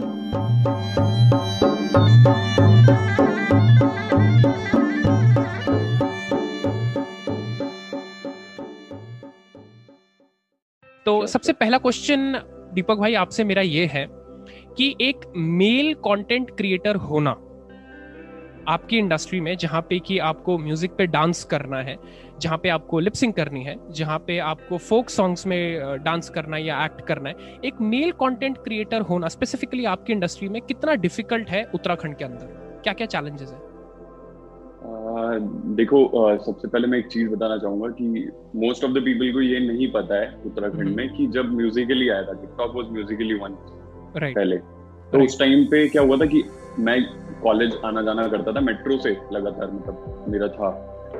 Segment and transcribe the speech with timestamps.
[0.00, 0.06] तो
[11.26, 12.42] सबसे पहला क्वेश्चन
[12.74, 14.06] दीपक भाई आपसे मेरा ये है
[14.76, 17.45] कि एक मेल कंटेंट क्रिएटर होना
[18.68, 21.96] आपकी इंडस्ट्री में जहाँ पे कि आपको म्यूज़िक पे डांस करना है
[22.40, 26.64] जहाँ पे आपको लिपसिंग करनी है जहाँ पे आपको फोक सॉन्ग्स में डांस करना है
[26.64, 31.48] या एक्ट करना है एक मेल कंटेंट क्रिएटर होना स्पेसिफिकली आपकी इंडस्ट्री में कितना डिफ़िकल्ट
[31.48, 32.80] है उत्तराखंड के अंदर?
[32.84, 33.66] क्या क्या चैलेंजेस है
[35.76, 35.98] देखो
[36.38, 39.90] सबसे पहले मैं एक चीज़ बताना चाहूँगा कि मोस्ट ऑफ़ द पीपल को ये नहीं
[39.92, 43.56] पता है उत्तराखंड हम्म। में कि जब म्यूजिकली आया था टिकटॉक वाज म्यूजिकली वन
[44.16, 44.56] पहले।
[45.12, 46.42] तो उस टाइम पे क्या हुआ था कि
[46.78, 46.98] मैं
[47.42, 50.70] कॉलेज आना जाना करता था मेट्रो से लगातार मतलब मेरा था।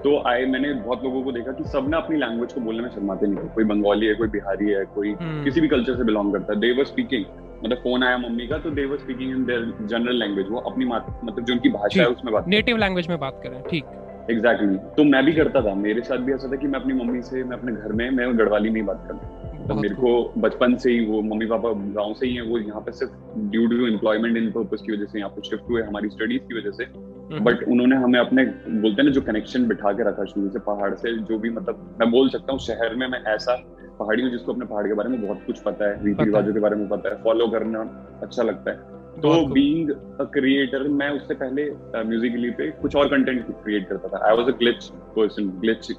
[0.05, 2.89] तो आए मैंने बहुत लोगों को देखा कि सब ना अपनी लैंग्वेज को बोलने में
[2.91, 5.45] शर्माते नहीं थे। कोई बंगाली है कोई बिहारी है कोई hmm.
[5.45, 7.25] किसी भी कल्चर से बिलोंग करता है। देवर स्पीकिंग
[7.65, 11.45] मतलब फ़ोन आया मम्मी का तो they were speaking in their general language वो अपनी मतलब
[11.45, 13.85] जो उनकी भाषा है उसमें बात नेटिव लैंग्वेज में बात करें ठीक।
[14.31, 14.97] Exactly exactly.
[14.97, 17.45] तो मैं भी करता था। मेरे साथ भी ऐसा था कि मैं अपनी मम्मी से
[17.45, 20.93] मैं अपने घर में मैं गढ़वाली में ही बात करता तो मेरे को बचपन से
[20.93, 23.13] ही वो मम्मी पापा गाँव से ही हैं वो यहाँ पे सिर्फ़
[23.51, 26.59] due to employment in purpose की वजह से यहाँ पे शिफ्ट हुए हमारी स्टडीज़ की
[26.59, 30.25] वजह से। But hmm. उन्होंने हमें अपने बोलते हैं ना जो कनेक्शन बिठा के रखा
[30.25, 33.57] शुरू से पहाड़ से जो भी मतलब मैं बोल सकता हूँ शहर में मैं ऐसा
[33.99, 36.61] पहाड़ी हूँ जिसको अपने पहाड़ के बारे में बहुत कुछ पता है रीति रिवाजों के
[36.61, 37.81] बारे में पता है फॉलो करना
[38.23, 41.65] अच्छा लगता है। तो बीइंग अ क्रिएटर मैं उससे पहले
[42.09, 44.85] म्यूजिकली uh, पे कुछ और कंटेंट क्रिएट करता था। I was a glitch
[45.17, 45.91] person glitch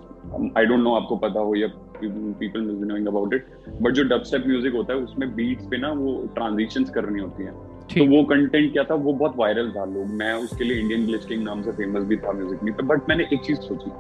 [0.58, 1.68] I don't know आपको पता हो या
[2.04, 3.48] people knowing about it
[3.82, 7.44] but जो डब स्टेप म्यूज़िक होता है उसमें बीट्स पे ना वो ट्रांजिशंस करनी होती
[7.44, 7.54] हैं।
[7.88, 8.96] तो वो कंटेंट क्या था?
[8.96, 12.18] वो बहुत वायरल था लोग। मैं उसके लिए इंडियन ग्लिच किंग नाम से फ़ेमस भी
[12.18, 13.92] था म्यूज़िक पे बट मैंने एक चीज़ सोची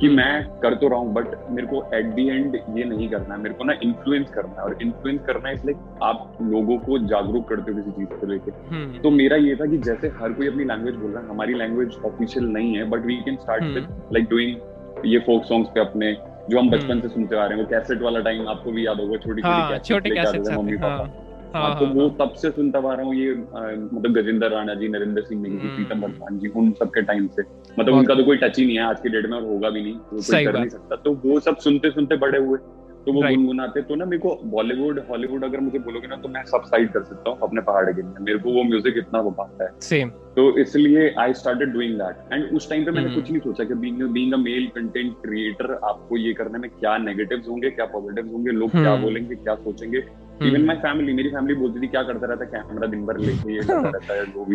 [0.00, 3.34] कि मैं कर तो रहा हूँ बट मेरे को एट दी एंड ये नहीं करना
[3.34, 6.98] है। मेरे को ना इन्फ्लुएंस करना है। और इन्फ्लुएंस करना है इसलिए आप लोगों को
[7.06, 10.32] जागरूक करते हो किसी चीज़ को लेके। हम्म। तो मेरा ये था कि जैसे हर
[10.32, 13.64] कोई अपनी लैंग्वेज बोल रहा है हमारी लैंग्वेज ऑफिशियल नहीं है but we can start
[13.64, 16.12] with like doing ये फोक सॉन्ग्स पे अपने
[16.50, 18.86] जो हम बचपन हम्म। से सुनते आ रहे हैं वो कैसेट वाला टाइम आपको भी
[18.86, 22.50] याद होगा छोटी हाँ, छोटी कैसेट मम्मी पापा हाँ, हाँ, हाँ, तो वो तब से
[22.50, 26.04] सुनता आ रहा हूँ ये मतलब गजेंद्र राणा जी नरेंद्र सिंह नेगी जी प्रीतम हम्म।
[26.04, 27.42] वर्धमान जी उन सबके टाइम से।
[27.78, 29.82] मतलब उनका तो कोई टच ही नहीं है आज के डेट में और होगा भी
[29.82, 32.58] नहीं वो कोई कर नहीं सकता। तो वो सब सुनते सुनते बड़े हुए।
[33.06, 36.42] तो वो गुनगुनाते तो ना मेरे को बॉलीवुड हॉलीवुड अगर मुझे बोलोगे ना तो मैं
[36.44, 39.30] सब साइड कर सकता हूँ अपने पहाड़ के लिए। मेरे को वो म्यूज़िक इतना वो
[39.30, 43.20] पाता है। सेम तो इसलिए I started doing that and उस टाइम पे मैंने हम्म।
[43.20, 46.96] कुछ नहीं सोचा कि being being a male content creator आपको ये करने में क्या
[46.98, 50.02] नेगेटिव्स होंगे क्या पॉजिटिव्स होंगे लोग क्या हम्म। बोलेंगे क्या सोचेंगे?
[50.42, 53.62] इवन माई फैमिली मेरी फैमिली बोलती थी क्या करता रहता कैमरा दिन भर लेके ये
[53.68, 54.54] करता रहता है जो भी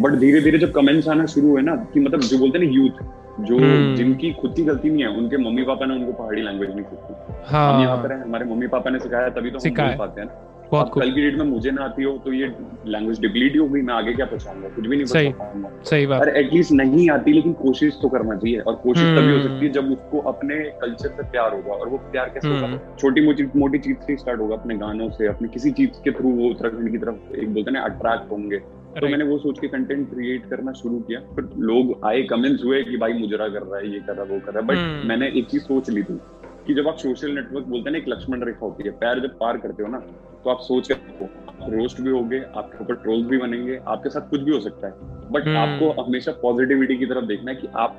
[0.00, 2.72] बट धीरे धीरे जब कमेंट्स आना शुरू हुए ना कि मतलब जो बोलते हैं ना
[2.72, 3.02] यूथ
[3.40, 6.70] जो हम्म। जिनकी खुद की गलती नहीं है उनके मम्मी पापा ने उनको पहाड़ी लैंग्वेज
[6.70, 9.74] नहीं सीखी हाँ। हम यहाँ पर हैं हमारे मम्मी पापा ने सिखाया तभी तो हम
[9.76, 12.46] बोल पाते हैं ना। बहुत कल की डेट में मुझे ना आती हो तो ये
[12.86, 16.22] लैंग्वेज डिप्लीट ही हो गई मैं आगे क्या पहुंचाऊँगा कुछ भी नहीं पाऊँगा सही बात।
[16.22, 19.66] अरे एटलीस्ट नहीं आती लेकिन कोशिश तो करना चाहिए और कोशिश तभी हो हम्म। सकती
[19.66, 22.66] है जब उसको अपने कल्चर से प्यार होगा और वो प्यार कैसे होगा?
[22.66, 26.10] हम्म। छोटी मोटी मोटी चीज़ से स्टार्ट होगा अपने गानों से अपने किसी चीज़ के
[26.10, 28.60] थ्रू वो उत्तराखंड की तरफ़ एक बोलते ना अट्रैक्ट होंगे।
[28.92, 32.82] तो मैंने वो सोच के कंटेंट क्रिएट करना शुरू किया फिर लोग आए कमेंट्स हुए
[32.84, 34.76] कि भाई मुजरा कर रहा है ये कर रहा है वो कर रहा है बट
[34.76, 36.18] हम्म। मैंने एक चीज़ सोच ली थी
[36.66, 39.38] कि जब आप सोशल नेटवर्क बोलते हैं ना एक लक्ष्मण रेखा होती है पैर जब
[39.38, 39.98] पार करते हो ना
[40.44, 41.28] तो आप सोच के
[41.70, 45.28] रोस्ट भी होगे आपके ऊपर ट्रोल्स भी बनेंगे आपके साथ कुछ भी हो सकता है
[45.30, 47.98] बट हम्म। आपको हमेशा पॉजिटिविटी की तरफ़ देखना है कि आप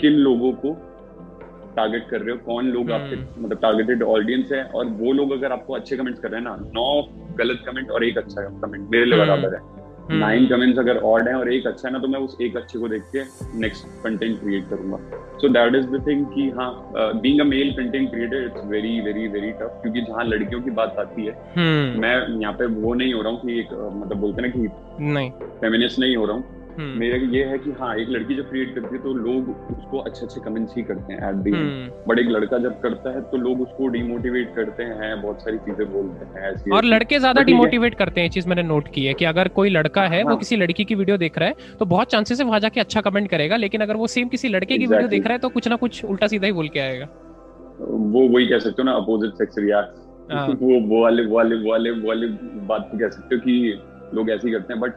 [0.00, 0.76] किन लोगों को
[1.76, 5.32] टारगेट कर रहे हो कौन लोग आपके हम्म। मतलब टारगेटेड ऑडियंस है और वो लोग
[5.32, 6.90] अगर आपको अच्छे कमेंट्स कर रहे हैं ना नौ
[7.38, 9.75] गलत कमेंट और एक अच्छा कमेंट मेरे लिए बराबर है
[10.10, 12.56] नाइन हम्म। कमेंट्स अगर ऑड है और एक अच्छा है ना तो मैं उस एक
[12.56, 13.22] अच्छे को देख के
[13.58, 14.98] नेक्स्ट कंटेंट क्रिएट करूँगा
[15.38, 19.26] so that is the thing कि हाँ being a male content creator it's very very
[19.28, 22.00] very tough क्योंकि जहाँ लड़कियों की बात आती है hmm.
[22.02, 24.68] मैं यहाँ पे वो नहीं हो रहा हूँ कि एक मतलब बोलते ना कि
[25.00, 25.30] नहीं
[25.60, 28.96] फेमिनिस्ट नहीं हो रहा हूँ। मेरा ये है कि हाँ एक लड़की जब क्रिएट करती
[28.96, 31.50] है तो लोग उसको अच्छे अच्छे कमेंट्स ही करते हैं एट दी
[32.08, 35.92] बट एक लड़का जब करता है तो लोग उसको डिमोटिवेट करते हैं बहुत सारी चीज़ें
[35.92, 39.24] बोलते हैं ऐसी और लड़के ज़्यादा डिमोटिवेट करते हैं चीज़ मैंने नोट की है कि
[39.24, 40.30] अगर कोई लड़का है हाँ.
[40.32, 43.00] वो किसी लड़की की वीडियो देख रहा है तो बहुत चांसेस है वहाँ जाके अच्छा
[43.00, 45.68] कमेंट करेगा लेकिन अगर वो सेम किसी लड़के की वीडियो देख रहा है तो कुछ
[45.68, 47.08] ना कुछ उल्टा सीधा ही बोल के आएगा।
[47.80, 50.04] वो वही कह सकते हो ना अपोजिट सेक्स रिएक्ट
[50.62, 52.26] वो वो वाले वो वाले वो वाले वो वाले
[52.66, 53.80] बात कह सकते हो कि
[54.14, 54.92] लोग ऐसे ही करते हैं बट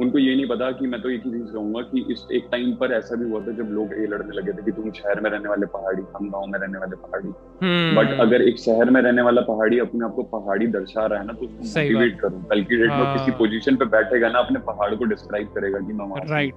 [0.00, 2.74] उनको ये नहीं पता कि मैं तो एक ही चीज़ कहूँगा कि इस एक टाइम
[2.76, 5.30] पर ऐसा भी हुआ था जब लोग ये लड़ने लगे थे कि तुम शहर में
[5.30, 9.00] रहने वाले पहाड़ी हम गाँव में रहने वाले पहाड़ी। But hmm. अगर एक शहर में
[9.02, 12.44] रहने वाला पहाड़ी अपने आप को पहाड़ी दर्शा रहा है ना तो उसको मोटिवेट करूँ
[12.44, 15.78] कल की डेट में किसी पोजिशन हाँ। पे बैठेगा ना अपने पहाड़ को डिस्क्राइब करेगा
[15.78, 16.54] कि मैं राइट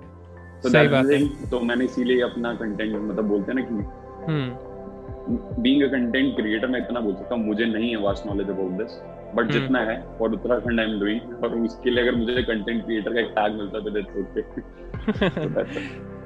[0.64, 0.70] तो
[1.50, 4.68] तो मैंने इसीलिए अपना कंटेंट मतलब बोलते हैं ना कि
[5.62, 8.72] बीइंग अ कंटेंट क्रिएटर मैं इतना बोल सकता हूँ मुझे नहीं है vast knowledge about
[8.72, 8.92] this
[9.36, 13.14] but जितना है और उत्तराखंड आई एम डूइंग और उसके लिए अगर मुझे कंटेंट क्रिएटर
[13.14, 14.12] का एक टैग मिलता तो दैट्स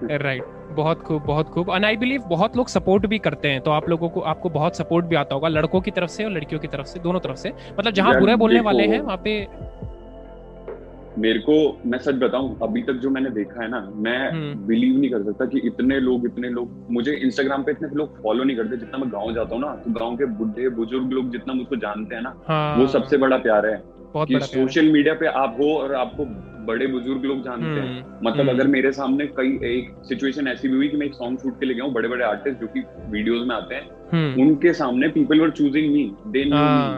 [0.03, 3.61] ओके राइट बहुत खूब बहुत खूब। एंड आई बिलीव बहुत लोग सपोर्ट भी करते हैं
[3.61, 6.31] तो आप लोगों को आपको बहुत सपोर्ट भी आता होगा लड़कों की तरफ़ से और
[6.31, 9.35] लड़कियों की तरफ़ से दोनों तरफ़ से। मतलब जहाँ बुरे बोलने वाले हैं वहाँ पे
[11.17, 11.55] मेरे को
[11.85, 15.23] मैं सच बताऊँ अभी तक जो मैंने देखा है ना मैं बिलीव हम्म। नहीं कर
[15.23, 18.97] सकता कि इतने लोग इतने लोग मुझे इंस्टाग्राम पे इतने लोग फॉलो नहीं करते जितना
[18.97, 22.21] मैं गाँव जाता हूँ ना तो गाँव के बुढ़े बुज़ुर्ग लोग जितना मुझको जानते हैं
[22.21, 23.81] ना हाँ। वो सबसे बड़ा प्यार है
[24.15, 26.25] कि सोशल मीडिया पे आप हो और आपको
[26.65, 30.67] बड़े बुज़ुर्ग लोग जानते हैं हम्म, मतलब हम्म। अगर मेरे सामने कई एक सिचुएशन ऐसी
[30.67, 32.67] भी हुई कि मैं एक सॉन्ग शूट के लिए गया हूँ बड़े बड़े आर्टिस्ट जो
[32.67, 36.43] कि वीडियोस में आते हैं। उनके सामने पीपल वर चूजिंग मी दे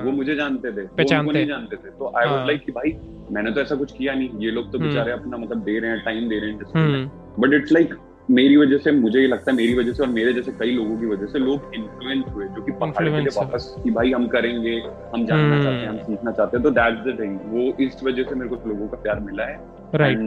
[0.05, 0.81] वो मुझे जानते थे
[1.21, 2.91] वो नहीं जानते थे तो आई वाज लाइक कि भाई
[3.31, 6.03] मैंने तो ऐसा कुछ किया नहीं। ये लोग तो बेचारे अपना मतलब दे रहे हैं
[6.05, 7.05] टाइम दे रहे हैं।
[7.39, 7.93] बट इट्स लाइक
[8.31, 10.97] मेरी वजह से मुझे ये लगता है मेरी वजह से और मेरे जैसे कई लोगों
[10.97, 14.81] की वजह से लोग इन्फ्लुएंस हुए जो कि पहाड़ के वापस कि भाई हम करेंगे
[15.15, 18.03] हम जानना चाहते हैं हम हम्म। सीखना चाहते हैं तो दैट्स द थिंग वो इस
[18.03, 19.59] वजह से मेरे को लोगों का प्यार मिला है।
[19.95, 20.17] राइट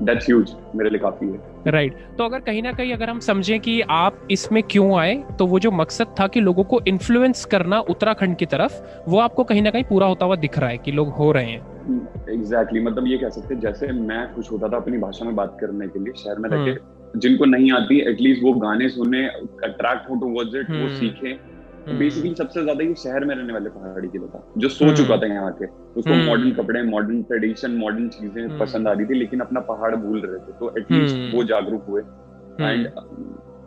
[0.00, 2.18] दैट्स ह्यूज मेरे लिए काफ़ी है। Right right.
[2.18, 5.58] तो अगर कहीं ना कहीं अगर हम समझें कि आप इसमें क्यों आए तो वो
[5.58, 9.70] जो मकसद था कि लोगों को इन्फ्लुएंस करना उत्तराखंड की तरफ़ वो आपको कहीं ना
[9.70, 13.06] कहीं पूरा होता हुआ दिख रहा है कि लोग हो रहे हैं। एग्जैक्टली exactly, मतलब
[13.06, 15.98] ये कह सकते हैं जैसे मैं खुश होता था अपनी भाषा में बात करने के
[15.98, 20.54] लिए शहर में रहकर जिनको नहीं आती एटलीस्ट वो गाने सुने अट्रैक्ट हो टू वर्ड्स
[20.54, 21.32] इट वो हम्म। सीखे।
[21.88, 25.14] Basically hmm. सबसे ज़्यादा ये शहर में रहने वाले पहाड़ी के लोग जो सो चुका
[25.14, 25.66] हम्म। था यहाँ के
[26.00, 30.20] उसको मॉडर्न कपड़े मॉडर्न ट्रेडिशन मॉडर्न चीज़ें पसंद आ रही थी लेकिन अपना पहाड़ भूल
[30.20, 32.02] रहे थे। तो एटलीस्ट वो जागरूक हुए।
[32.62, 32.86] एंड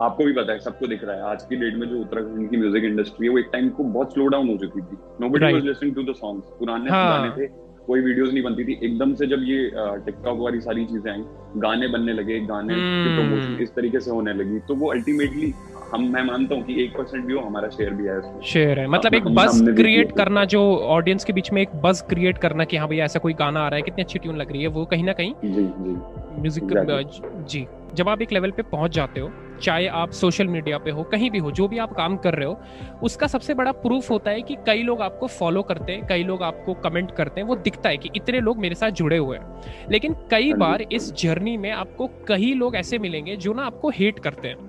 [0.02, 2.56] आपको भी पता है सबको दिख रहा है आज की डेट में जो उत्तराखंड की
[2.56, 5.64] म्यूज़िक इंडस्ट्री है वो एक टाइम को बहुत स्लो डाउन हो चुकी थी। Nobody was
[5.64, 7.48] listening to the songs पुराने हाँ। गाने थे।
[7.86, 9.70] कोई वीडियोस नहीं बनती थी। एकदम से जब ये
[10.06, 11.22] टिकटॉक वाली सारी चीज़ें आई
[11.56, 13.62] गाने बनने लगे गाने की प्रमोशन hmm.
[13.62, 15.52] इस तरीके से होने लगी तो वो अल्टीमेटली
[15.94, 18.86] हम मैं मानता हूँ कि एक परसेंट भी हो हमारा शेयर भी है शेयर है।
[18.86, 20.60] मतलब एक बस क्रिएट करना जो
[20.90, 23.68] ऑडियंस के बीच में एक बस क्रिएट करना कि हाँ भैया ऐसा कोई गाना आ
[23.68, 25.96] रहा है कितनी अच्छी ट्यून लग रही है वो कहीं ना कहीं जी जी।
[26.40, 29.30] म्यूज़िक जी। जब आप एक लेवल पे पहुँच जाते हो
[29.62, 32.46] चाहे आप सोशल मीडिया पे हो कहीं भी हो जो भी आप काम कर रहे
[32.46, 32.60] हो
[33.02, 36.42] उसका सबसे बड़ा प्रूफ होता है कि कई लोग आपको फॉलो करते हैं कई लोग
[36.42, 39.88] आपको कमेंट करते हैं वो दिखता है कि इतने लोग मेरे साथ जुड़े हुए हैं।
[39.90, 43.90] लेकिन कई हाँ बार इस जर्नी में आपको कई लोग ऐसे मिलेंगे जो ना आपको
[43.90, 44.68] हेट करते हैं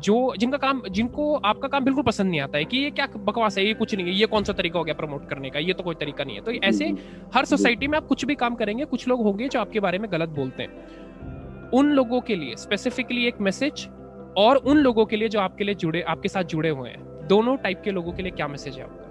[0.00, 3.58] जो जिनका काम जिनको आपका काम बिल्कुल पसंद नहीं आता है कि ये क्या बकवास
[3.58, 5.72] है ये कुछ नहीं है ये कौन सा तरीका हो गया प्रमोट करने का ये
[5.72, 6.92] तो कोई तरीका नहीं है। तो ऐसे
[7.34, 10.10] हर सोसाइटी में आप कुछ भी काम करेंगे कुछ लोग होंगे जो आपके बारे में
[10.12, 13.88] गलत बोलते हैं। उन लोगों के लिए स्पेसिफिकली एक मैसेज
[14.36, 17.56] और उन लोगों के लिए जो आपके लिए जुड़े आपके साथ जुड़े हुए हैं दोनों
[17.56, 19.08] टाइप के लोगों के लिए क्या मैसेज है आपका?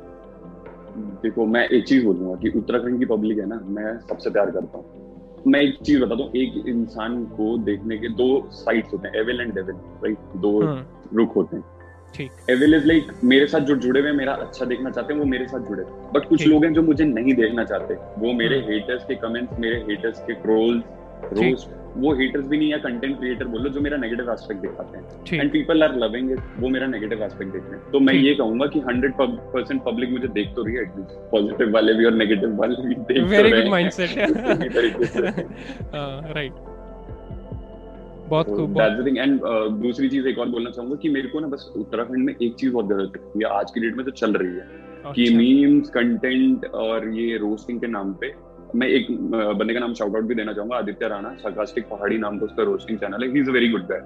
[1.24, 4.78] देखो मैं एक चीज़ बोलूँगा कि उत्तराखंड की पब्लिक है ना मैं सबसे प्यार करता
[4.78, 9.16] हूँ। मैं एक चीज़ बता दूँ एक इंसान को देखने के दो साइड्स होते हैं
[9.16, 11.64] एविल एंड डेविल राइट दो हाँ। रुख होते हैं।
[12.50, 15.48] एविल इज़ लाइक मेरे साथ जो जुड़े हुए मेरा अच्छा देखना चाहते हैं वो मेरे
[15.48, 15.84] साथ जुड़े।
[16.14, 19.60] बट कुछ लोग हैं जो मुझे नहीं देखना चाहते वो मेरे हेटर्स हाँ। के कमेंट्स
[19.60, 20.84] मेरे हेटर्स के ट्रोल्स
[21.24, 25.40] रोस्ट वो हेटर्स भी नहीं है कंटेंट क्रिएटर बोलो जो मेरा नेगेटिव एस्पेक्ट दिखाते हैं।
[25.42, 28.34] And people are loving it वो मेरा नेगेटिव एस्पेक्ट देख रहे हैं। तो मैं ये
[28.36, 32.14] कहूँगा कि 100 परसेंट पब्लिक मुझे देख तो रही है एटलीस्ट पॉजिटिव वाले भी और
[32.14, 34.10] नेगेटिव वाले भी देख वेरी गुड माइंडसेट
[36.36, 36.54] राइट
[38.30, 39.40] बहुत खूब दैट्स एंड
[39.82, 42.72] दूसरी चीज़ एक और बोलना चाहूँगा कि मेरे को ना बस उत्तराखंड में एक चीज़
[42.74, 46.02] बहुत गलत लगती है आज की डेट में तो चल रही है। कि मीम्स अच्छा।
[46.02, 48.28] कंटेंट और ये रोस्टिंग के नाम पे
[48.76, 52.38] मैं एक बंदे का नाम शाउट आउट भी देना चाहूँगा आदित्य राणा सरकास्टिक पहाड़ी नाम
[52.40, 54.01] का उसका रोस्टिंग चैनल है। He is a very good guy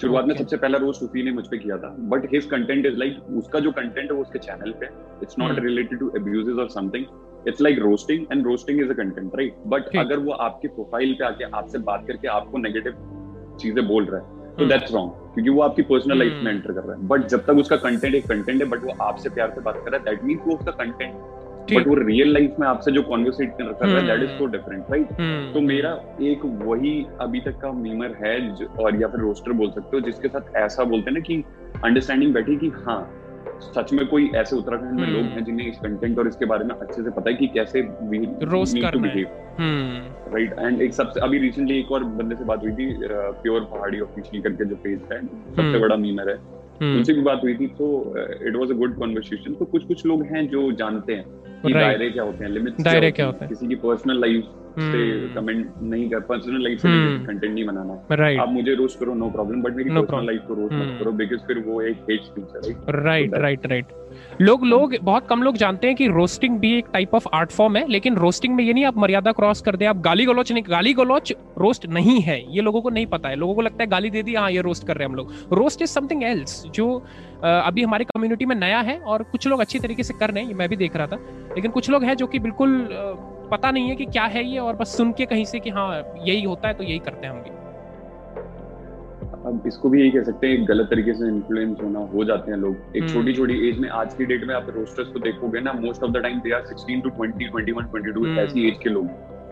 [0.00, 2.96] शुरुआत में सबसे पहला रोस्ट उसी ने मुझ पे किया था। But his content is
[2.96, 4.86] like उसका जो कंटेंट है वो उसके चैनल पे
[5.22, 7.04] it's not related to abuses और something
[7.48, 11.24] it's like roasting and roasting is a content right but अगर वो आपके प्रोफ़ाइल पे
[11.24, 14.94] आके आपसे बात करके आपको नेगेटिव चीज़ें बोल रहा है तो दैट्स hmm.
[14.94, 16.44] रॉन्ग क्योंकि वो आपकी पर्सनल लाइफ hmm.
[16.44, 18.94] में एंटर कर रहा है। बट जब तक उसका कंटेंट एक कंटेंट है बट वो
[19.02, 21.14] आपसे प्यार से बात कर रहा है दैट मीन्स वो उसका कंटेंट
[21.74, 24.84] बट वो रियल लाइफ में आपसे जो कॉन्वर्सेट कर रहा है that is so different
[24.90, 25.12] right
[25.54, 29.96] तो मेरा एक वही अभी तक का मीमर है और या फिर रोस्टर बोल सकते
[29.96, 31.44] हो जिसके साथ ऐसा बोलते हैं ना कि
[31.84, 33.16] अंडरस्टैंडिंग बैठी कि हाँ
[33.60, 35.30] सच में कोई ऐसे उत्तराखंड में लोग hmm.
[35.30, 37.80] हैं जिन्हें इस कंटेंट और इसके बारे में अच्छे से पता है कि कैसे
[38.42, 39.22] रोस्ट करना है।
[40.34, 42.98] राइट एंड एक सबसे अभी रिसेंटली एक और बंदे से बात हुई थी
[43.42, 45.80] प्योर पहाड़ी ऑफिशियल करके जो पेज है सबसे hmm.
[45.80, 46.36] बड़ा मीमर है.
[46.82, 48.14] उनसे भी बात हुई थी तो
[48.48, 51.24] it was a good conversation तो कुछ कुछ लोग हैं जो जानते हैं।
[51.66, 52.50] कि दायरे क्या होते हैं?
[52.50, 53.48] लिमिट्स दायरे क्या होते हैं?
[53.48, 54.44] किसी की पर्सनल लाइफ
[54.78, 56.88] से कमेंट हम्म। नहीं कर पर्सनल लाइफ से।
[57.26, 60.54] कंटेंट नहीं बनाना। है आप मुझे रोस्ट करो नो प्रॉब्लम बट मेरी पर्सनल लाइफ को
[60.54, 63.86] रोस्ट मत हम्म। करो बिकॉज़ फिर वो एक हेट स्पीच है राइट राइट राइट राइट
[64.40, 67.76] लोग लोग बहुत कम लोग जानते हैं कि रोस्टिंग भी एक टाइप ऑफ़ आर्ट फॉर्म
[67.76, 70.62] है लेकिन रोस्टिंग में ये नहीं आप मर्यादा क्रॉस कर दे आप गाली गलौच नहीं
[70.70, 73.88] गाली गलौच रोस्ट नहीं है ये लोगों को नहीं पता है। लोगों को लगता है
[73.90, 76.62] गाली दे दी हाँ ये रोस्ट कर रहे हैं हम लोग। रोस्ट इज़ समथिंग एल्स
[76.74, 76.86] जो
[77.44, 80.48] अभी हमारे कम्युनिटी में नया है और कुछ लोग अच्छी तरीके से कर रहे हैं
[80.48, 81.16] ये मैं भी देख रहा था।
[81.54, 82.78] लेकिन कुछ लोग हैं जो कि बिल्कुल
[83.50, 86.02] पता नहीं है कि क्या है ये और बस सुन के कहीं से कि हाँ
[86.24, 87.58] यही होता है तो यही करते हैं हम भी।
[89.46, 92.58] अब इसको भी यही कह सकते हैं गलत तरीके से इन्फ्लुएंस होना हो जाते हैं
[92.58, 95.60] लोग। एक हम्म। छोटी छोटी एज में आज की डेट में आप रोस्टर्स को देखोगे
[95.60, 98.78] ना most of the time they are 16 two 20 21 22 हम्म। ऐसी एज
[98.82, 99.06] के लोग।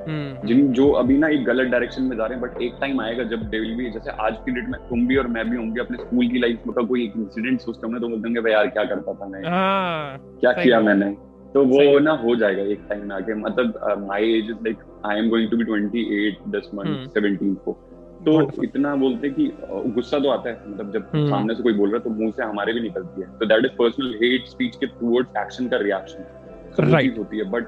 [0.08, 3.00] हम्म, जिन जो अभी ना एक गलत डायरेक्शन में जा रहे हैं बट एक टाइम
[3.00, 5.56] आएगा जब दे विल भी जैसे आज की डेट में तुम भी और मैं भी
[5.56, 8.40] होंगे अपने स्कूल की लाइफ में का कोई एक इंसिडेंट सोचते होंगे तो बोलते होंगे
[8.40, 9.44] भाई यार क्या करता था मैं?
[9.50, 11.27] हाँ क्या किया मैंने?
[11.54, 14.76] तो वो ना हो जाएगा एक टाइम में आके। मतलब my age is like
[15.06, 16.78] I am going to be 28 this hmm.
[16.78, 17.72] Month 17 को।
[18.26, 21.88] तो इतना बोलते कि गुस्सा तो आता है। मतलब जब हम्म। सामने से कोई बोल
[21.88, 24.76] रहा है तो मुँह से हमारे भी निकलती है। तो that is personal hate speech
[24.76, 26.24] के टुवर्ड्स एक्शन का रिएक्शन.
[26.80, 27.66] चीज़ होती है। बट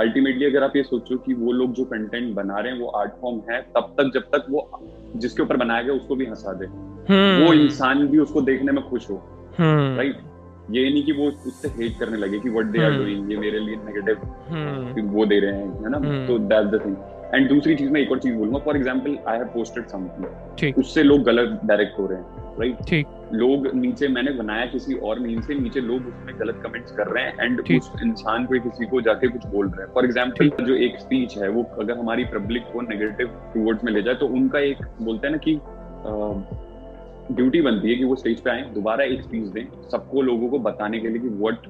[0.00, 3.12] अल्टीमेटली अगर आप ये सोचो कि वो लोग जो कंटेंट बना रहे हैं वो आर्ट
[3.20, 4.70] फॉर्म है तब तक जब तक वो
[5.16, 6.66] जिसके ऊपर बनाया गया उसको भी हंसा दे।
[7.12, 9.16] हम्म, वो इंसान भी उसको देखने में खुश हो।
[9.58, 10.20] हम्म, राइट
[10.70, 13.58] ये नहीं कि वो उससे हेट करने लगे कि व्हाट दे आर। डूइंग ये मेरे
[13.60, 15.96] लिए नेगेटिव हम्म, वो दे रहे हैं है ना?
[15.98, 16.96] हम्म। तो दैट्स द थिंग
[17.34, 21.02] एंड दूसरी चीज़ मैं एक और चीज़ बोलूँगा for example I have posted something उससे
[21.02, 25.40] लोग गलत डायरेक्ट हो रहे हैं राइट ठीक। लोग नीचे मैंने बनाया किसी और मीन
[25.42, 29.00] से नीचे लोग उसमें गलत कमेंट्स कर रहे हैं एंड उस इंसान को किसी को
[29.00, 29.92] जाके कुछ बोल रहे हैं.
[29.94, 34.02] फॉर एग्ज़ाम्पल जो एक स्पीच है वो अगर हमारी पब्लिक को नेगेटिव टूवर्ड्स में ले
[34.02, 35.54] जाए तो उनका एक बोलते हैं ना कि
[37.32, 40.58] ड्यूटी बनती है कि वो स्टेज पे आए दोबारा एक स्पीच दें सबको लोगों को
[40.58, 41.66] बताने के लिए कि what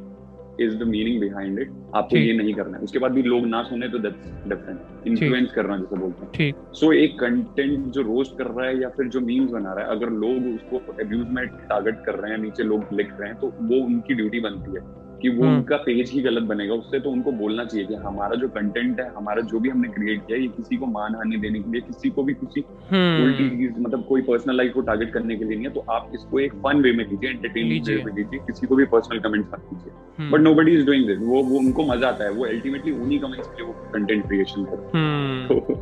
[0.60, 3.62] is the meaning behind it आपको ये नहीं करना है। उसके बाद भी लोग ना
[3.62, 6.30] सुने तो दैट्स डिफरेंट इन्फ्लुएंस करना जैसे बोलते हैं।
[6.72, 9.84] सो so, एक कंटेंट जो रोस्ट कर रहा है या फिर जो मीम्स बना रहा
[9.84, 13.38] है अगर लोग उसको अब्यूज में टारगेट कर रहे हैं नीचे लोग लिख रहे हैं
[13.38, 16.98] तो वो उनकी ड्यूटी बनती है। कि वो हम्म। उनका पेज ही गलत बनेगा उससे
[17.00, 20.38] तो उनको बोलना चाहिए कि हमारा जो कंटेंट है हमारा जो भी हमने क्रिएट किया
[20.38, 23.80] ये किसी को मान हानि देने के लिए किसी को भी किसी उल्टी हम्म चीज़
[23.80, 26.54] मतलब कोई पर्सनल लाइफ को टारगेट करने के लिए नहीं है तो आप इसको एक
[26.66, 29.92] फन वे में कीजिए एंटरटेनिंग वे। में कीजिए किसी को भी पर्सनल कमेंट्स मत कीजिए
[30.18, 33.18] हम्म, but nobody is doing this वो वो उनको मज़ा आता है वो अल्टीमेटली उन्हीं
[33.18, 35.74] कमेंट्स के लिए वो कंटेंट क्रिएशन करते हम्म, हैं तो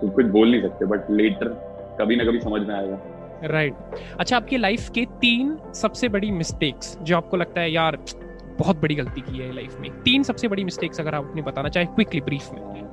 [0.00, 1.48] तो कुछ बोल नहीं सकते बट लेटर
[2.00, 2.98] कभी ना कभी समझ में आएगा
[3.44, 4.00] राइट right.
[4.20, 7.98] अच्छा आपकी लाइफ के तीन सबसे बड़ी मिस्टेक्स जो आपको लगता है यार
[8.58, 11.68] बहुत बड़ी गलती की है लाइफ में। तीन सबसे बड़ी मिस्टेक्स अगर आप अपने बताना
[11.68, 12.84] चाहे क्विकली ब्रीफ में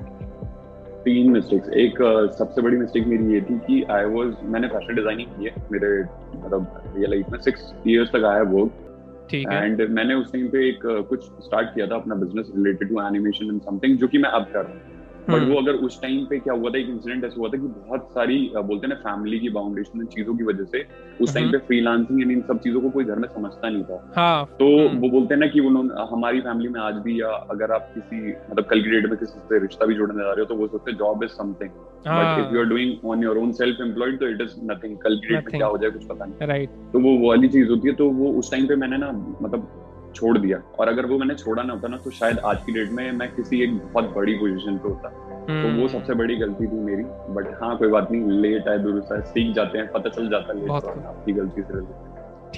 [1.05, 4.95] तीन मिस्टेक्स एक uh, सबसे बड़ी मिस्टेक मेरी ये थी कि आई वाज मैंने फ़ैशन
[4.95, 5.89] डिज़ाइनिंग की है मेरे
[6.35, 10.47] मतलब रियल लाइफ में। सिक्स इयर्स तक आया वर्क ठीक है। एंड मैंने उस टाइम
[10.49, 14.07] पे एक uh, कुछ स्टार्ट किया था अपना business related to animation and something जो
[14.07, 14.92] कि मैं अब कर रहा हूँ।
[15.29, 17.57] बट हम्म, वो अगर उस टाइम पे क्या हुआ था एक इंसिडेंट ऐसा हुआ था
[17.57, 20.81] कि बहुत सारी बोलते हैं ना फैमिली की बाउंडेशन चीज़ों की वजह से
[21.21, 23.99] उस टाइम हम्म। पे फ्रीलांसिंग इन सब चीज़ों को कोई घर में समझता नहीं था।
[24.15, 27.29] हाँ। तो हम्म। वो बोलते हैं ना कि उन्होंने हमारी फैमिली में आज भी या
[27.51, 30.39] अगर आप किसी मतलब कल की डेट में किसी से रिश्ता भी जोड़ने जा रहे
[30.39, 31.69] हो तो वो सोचते हैं job is something
[32.07, 35.15] but if you are doing on your own self employed तो इट इज़ नथिंग कल
[35.17, 37.87] की डेट में क्या हो जाए कुछ पता नहीं। राइट तो वो वाली चीज़ होती
[37.87, 39.11] है तो वो उस टाइम पे मैंने ना
[39.41, 39.67] मतलब
[40.15, 42.91] छोड़ दिया। और अगर वो मैंने छोड़ा ना होता ना तो शायद आज की डेट
[42.91, 46.67] में मैं किसी एक बहुत बड़ी पोजीशन पे होता। तो हम्म। वो सबसे बड़ी गलती
[46.67, 47.03] थी मेरी।
[47.33, 50.53] बट हाँ कोई बात नहीं लेट आए दुरुस्त आए सीख जाते हैं पता चल जाता
[50.53, 51.81] है तो। आपकी गलती से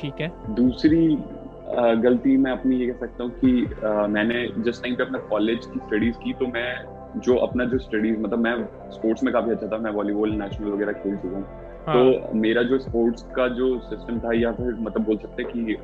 [0.02, 1.08] ठीक है। दूसरी
[2.02, 3.52] गलती मैं अपनी ये कह सकता हूँ कि
[4.14, 8.20] मैंने जिस टाइम पे अपने कॉलेज की स्टडीज़ की तो मैं जो अपना जो स्टडीज़
[8.20, 8.56] मतलब मैं
[8.92, 11.46] स्पोर्ट्स में काफ़ी अच्छा था मैं वॉलीबॉल नेशनल वगैरह खेल चुका हूँ।
[11.88, 15.52] हाँ, तो मेरा जो स्पोर्ट्स का जो सिस्टम था या फिर मतलब बोल सकते हैं
[15.52, 15.78] कि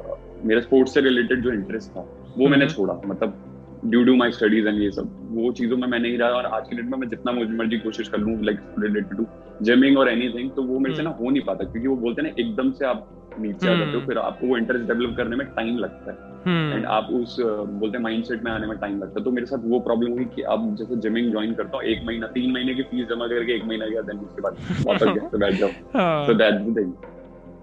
[0.45, 2.05] मेरा स्पोर्ट्स से रिलेटेड जो इंटरेस्ट था
[2.37, 3.50] वो मैंने हम्म। छोड़ा मतलब
[3.85, 6.67] due to my studies and ये सब वो चीज़ों में मैं नहीं रहा और आज
[6.69, 9.25] की डेट में मैं जितना मुझे मर्ज़ी कोशिश कर लूँ लाइक रिलेटेड टू
[9.61, 12.29] जिमिंग और एनीथिंग तो वो मेरे से ना हो नहीं पाता क्योंकि वो बोलते हैं
[12.29, 13.07] ना एकदम से आप
[13.39, 16.17] नीचे आ जाते हो हम्म। फिर आपको वो इंटरेस्ट डेवलप करने में टाइम लगता है।
[16.45, 19.45] हम्म, एंड आप उस बोलते हैं माइंडसेट में आने में टाइम लगता है। तो मेरे
[19.45, 22.73] साथ वो प्रॉब्लम हुई कि अब जैसे जिमिंग ज्वाइन करता हूँ एक महीना तीन महीने
[22.73, 24.57] की फ़ीस जमा करके एक महीना गया देन उसके बाद
[24.87, 25.69] वापस बैठ जाओ।
[26.25, 26.93] सो दैट्स थिंग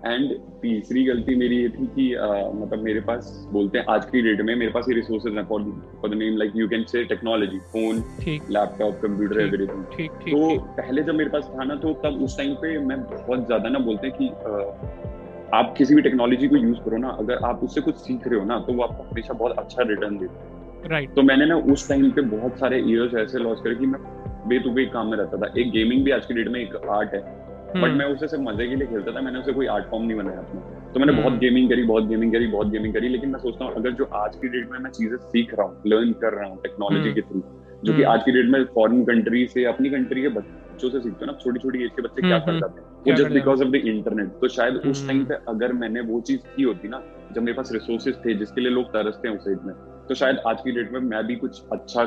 [0.06, 4.22] एंड तीसरी गलती मेरी ये थी कि अ, मतलब मेरे पास बोलते हैं आज की
[4.22, 5.62] डेट में मेरे पास ये रिसोर्सेज हैं for
[6.02, 8.02] for the name like you can say technology phone
[8.50, 9.84] laptop computer everything
[10.30, 13.68] तो पहले जब मेरे पास था ना तो तब उस टाइम पे मैं बहुत ज़्यादा
[13.68, 17.60] ना बोलते हैं कि अ, आप किसी भी टेक्नोलॉजी को यूज़ करो ना अगर आप
[17.64, 20.88] उससे कुछ सीख रहे हो ना तो वो आपको हमेशा बहुत अच्छा रिटर्न देता है।
[20.88, 24.00] राइट तो मैंने ना उस टाइम पे बहुत सारे ईयर्स ऐसे लॉस करे कि मैं
[24.48, 27.47] बेतुके काम में रहता था। एक गेमिंग भी आज की डेट में एक आर्ट है।
[27.76, 30.16] बट मैं उसे सिर्फ़ मज़े के लिए खेलता था मैंने उसे कोई आर्ट फॉर्म नहीं
[30.16, 30.60] बनाया अपना।
[30.92, 33.64] तो मैंने हम्म। बहुत गेमिंग करी बहुत गेमिंग करी बहुत गेमिंग करी लेकिन मैं सोचता
[33.64, 36.48] हूँ अगर जो आज की डेट में मैं चीज़ें सीख रहा हूँ लर्न कर रहा
[36.48, 37.42] हूँ टेक्नोलॉजी हम्म। के थ्रू
[37.84, 41.24] जो कि आज की डेट में फॉरेन कंट्री से अपनी कंट्री के बच्चों से सीखते
[41.24, 42.86] हो ना छोटी छोटी एज के बच्चे क्या कर जाते हैं?
[43.06, 46.40] वो just because of the internet तो शायद उस टाइम पे अगर मैंने वो चीज़
[46.56, 47.02] की होती ना
[47.34, 49.74] जब मेरे पास रिसोर्सेज थे जिसके लिए लोग तरसते हैं उस एज में
[50.08, 52.04] तो शायद आज की डेट में मैं भी कुछ अच्छा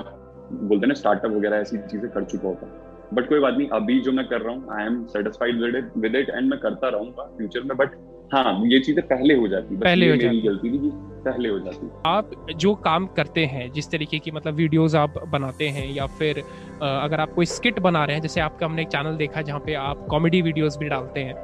[0.51, 2.67] बोलते ना स्टार्टअप वगैरह ऐसी चीज़ें कर चुका होता।
[3.13, 5.91] बट कोई बात नहीं अभी जो मैं कर रहा हूँ I am satisfied with it
[5.97, 7.95] with it and मैं करता रहूँगा फ्यूचर में बट
[8.33, 10.91] हाँ ये चीज़ें पहले हो जाती पहले हो जाती गलती थी
[11.25, 15.67] पहले हो जाती आप जो काम करते हैं जिस तरीके की मतलब वीडियोस आप बनाते
[15.69, 16.39] हैं या फिर
[16.81, 19.73] अगर आप कोई स्किट बना रहे हैं जैसे आपका हमने एक चैनल देखा जहाँ पे
[19.73, 21.35] आप कॉमेडी वीडियोस भी डालते हैं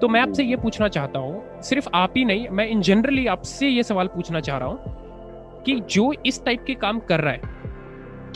[0.00, 3.68] तो मैं आपसे ये पूछना चाहता हूँ सिर्फ़ आप ही नहीं मैं इन जनरली आपसे
[3.68, 7.52] ये सवाल पूछना चाह रहा हूँ कि जो इस टाइप के काम कर रहा है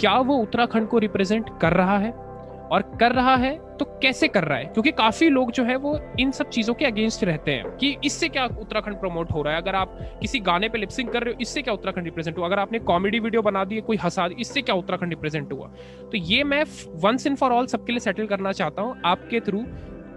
[0.01, 2.28] क्या वो उत्तराखंड को रिप्रेजेंट कर रहा है?
[2.73, 4.65] और कर रहा है तो कैसे कर रहा है?
[4.65, 8.29] क्योंकि काफ़ी लोग जो है वो इन सब चीज़ों के अगेंस्ट रहते हैं कि इससे
[8.29, 9.61] क्या उत्तराखंड प्रमोट हो रहा है?
[9.61, 12.47] अगर आप किसी गाने पे लिपसिंग कर रहे हो, इससे क्या उत्तराखंड रिप्रेजेंट हुआ?
[12.47, 15.67] अगर आपने कॉमेडी वीडियो बना दी, कोई हंसा इससे क्या उत्तराखंड रिप्रेजेंट हुआ?
[16.03, 16.65] तो ये मैं
[17.05, 19.65] वंस इन फॉर ऑल सबके लिए सेटल करना चाहता हूँ, आपके थ्रू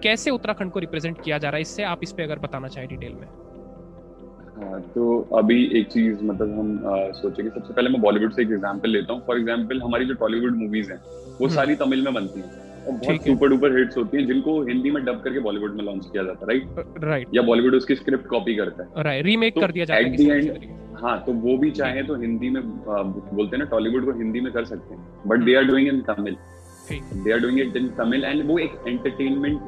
[0.03, 2.89] कैसे उत्तराखंड को रिप्रेजेंट किया जा रहा है, इससे आप इस पर अगर बताना चाहें
[2.89, 3.27] डिटेल में।
[4.62, 6.80] हाँ, तो अभी एक चीज़ मतलब हम
[7.15, 10.13] सोचे कि सबसे पहले मैं बॉलीवुड से एक एग्जांपल लेता हूँ। फॉर एग्जांपल हमारी जो
[10.15, 13.98] टॉलीवुड मूवीज़ हैं वो हम्म। सारी तमिल में बनती हैं और बहुत सुपर डुपर हिट्स
[13.98, 17.27] होती हैं जिनको हिंदी में डब करके बॉलीवुड में लॉन्च किया जाता है राइट राइट
[17.36, 20.20] या बॉलीवुड उसकी स्क्रिप्ट कॉपी करता है। राइट रीमेक तो कर दिया जाता है एट
[20.20, 24.18] द एंड हाँ तो वो भी चाहे तो हिंदी में बोलते हैं ना टॉलीवुड को
[24.18, 26.36] हिंदी में कर सकते हैं। But they are doing in Tamil
[27.24, 29.60] they are doing it in Tamil and वो एक एंटरटेनमेंट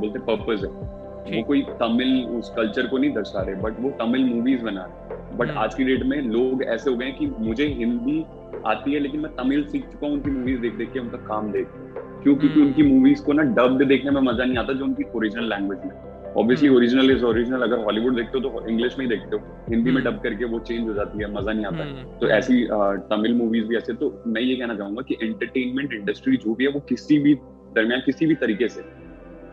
[0.00, 4.24] बोलते पर्पज है। वो कोई तमिल उस कल्चर को नहीं दर्शा रहे बट वो तमिल
[4.24, 7.66] मूवीज़ बना रहे। But hmm. आज की डेट में लोग ऐसे हो गए कि मुझे
[7.78, 8.24] हिंदी
[8.66, 11.52] आती है लेकिन मैं तमिल सीख चुका हूँ उनकी मूवीज़ देख देख के उनका काम
[11.52, 12.34] देख। क्यों?
[12.36, 15.48] क्योंकि हम्म। उनकी मूवीज़ को ना डब्ड देखने में मज़ा नहीं आता जो उनकी ओरिजिनल
[15.50, 19.36] लैंग्वेज में। ऑब्वियसली ओरिजिनल इज़ ओरिजिनल अगर हॉलीवुड देखते हो तो इंग्लिश में ही देखते
[19.36, 21.84] हो। हिंदी में डब हम्म। करके वो चेंज हो जाती है मज़ा नहीं आता।
[22.20, 22.66] तो ऐसी
[23.10, 26.70] तमिल मूवीज़ भी ऐसे तो मैं ये कहना चाहूँगा कि एंटरटेनमेंट इंडस्ट्री जो भी है
[26.70, 27.34] वो किसी भी
[27.74, 28.82] दरमियान किसी भी तरीके से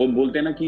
[0.01, 0.67] वो बोलते हैं ना कि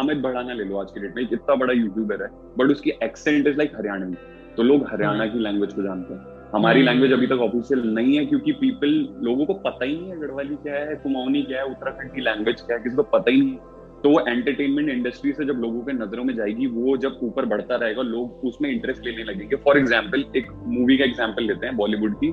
[0.00, 3.46] अमित बढ़ाना ले लो आज की डेट में इतना बड़ा यूट्यूबर है बट उसकी एक्सेंट
[3.46, 4.16] इज़ लाइक हरियाणवी
[4.56, 8.16] तो लोग हरियाणा। की लैंग्वेज को जानते हैं। हमारी लैंग्वेज हम्म। अभी तक ऑफिशियल नहीं
[8.16, 8.92] है क्योंकि पीपल
[9.22, 12.60] लोगों को पता ही नहीं है गढ़वाली क्या है कुमाऊनी क्या है उत्तराखंड की लैंग्वेज
[12.60, 13.56] क्या है किसी को पता ही नहीं
[14.02, 17.76] तो वो एंटरटेनमेंट इंडस्ट्री से जब लोगों के नज़रों में जाएगी वो जब ऊपर बढ़ता
[17.76, 22.14] रहेगा लोग उसमें इंटरेस्ट लेने लगेंगे। फॉर एग्ज़ाम्पल एक मूवी का एग्ज़ाम्पल लेते हैं बॉलीवुड
[22.14, 22.32] की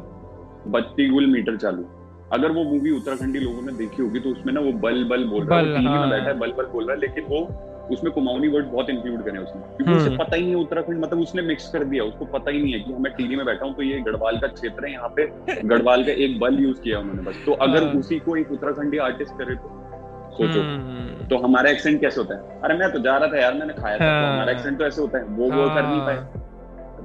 [0.72, 1.86] बत्ती गुल मीटर चालू।
[2.34, 5.46] अगर वो मूवी उत्तराखंडी लोगों ने देखी होगी तो उसमें ना वो बल बल बोल
[5.46, 7.42] रहा है हाँ। बैठा है बल बल बोल रहा है लेकिन वो
[7.91, 11.19] उसमें कुमाऊनी वर्ड बहुत इंक्लूड करे उसने क्योंकि उसे हम्म। पता ही नहीं उत्तराखंड मतलब
[11.19, 13.76] उसने मिक्स कर दिया उसको पता ही नहीं है कि मैं टीवी में बैठा हूँ
[13.76, 15.28] तो ये गढ़वाल का क्षेत्र है यहाँ पे
[15.65, 18.98] गढ़वाल का एक बल यूज़ किया उन्होंने बस तो अगर हाँ। उसी को एक उत्तराखंडी
[19.06, 19.80] आर्टिस्ट करे तो
[20.34, 23.54] सोचो हम्म। तो हमारा एक्सेंट कैसे होता है अरे मैं तो जा रहा था यार
[23.54, 26.42] मैंने खाया था तो हमारा एक्सेंट तो ऐसे होता है वो वो कर नहीं पाए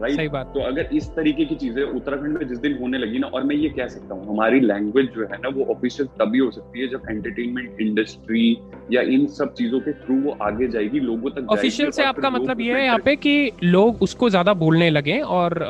[0.01, 3.19] राइट सही बात। तो अगर इस तरीके की चीज़ें उत्तराखंड में जिस दिन होने लगी
[3.19, 6.39] ना और मैं ये कह सकता हूँ हमारी लैंग्वेज जो है ना वो ऑफिशियल तभी
[6.39, 8.51] हो सकती है जब एंटरटेनमेंट इंडस्ट्री
[8.93, 12.61] या इन सब चीज़ों के थ्रू वो आगे जाएगी लोगों तक ऑफिशियल से आपका मतलब
[12.61, 15.63] ये है यहाँ पे कि लोग उसको ज़्यादा बोलने लगे और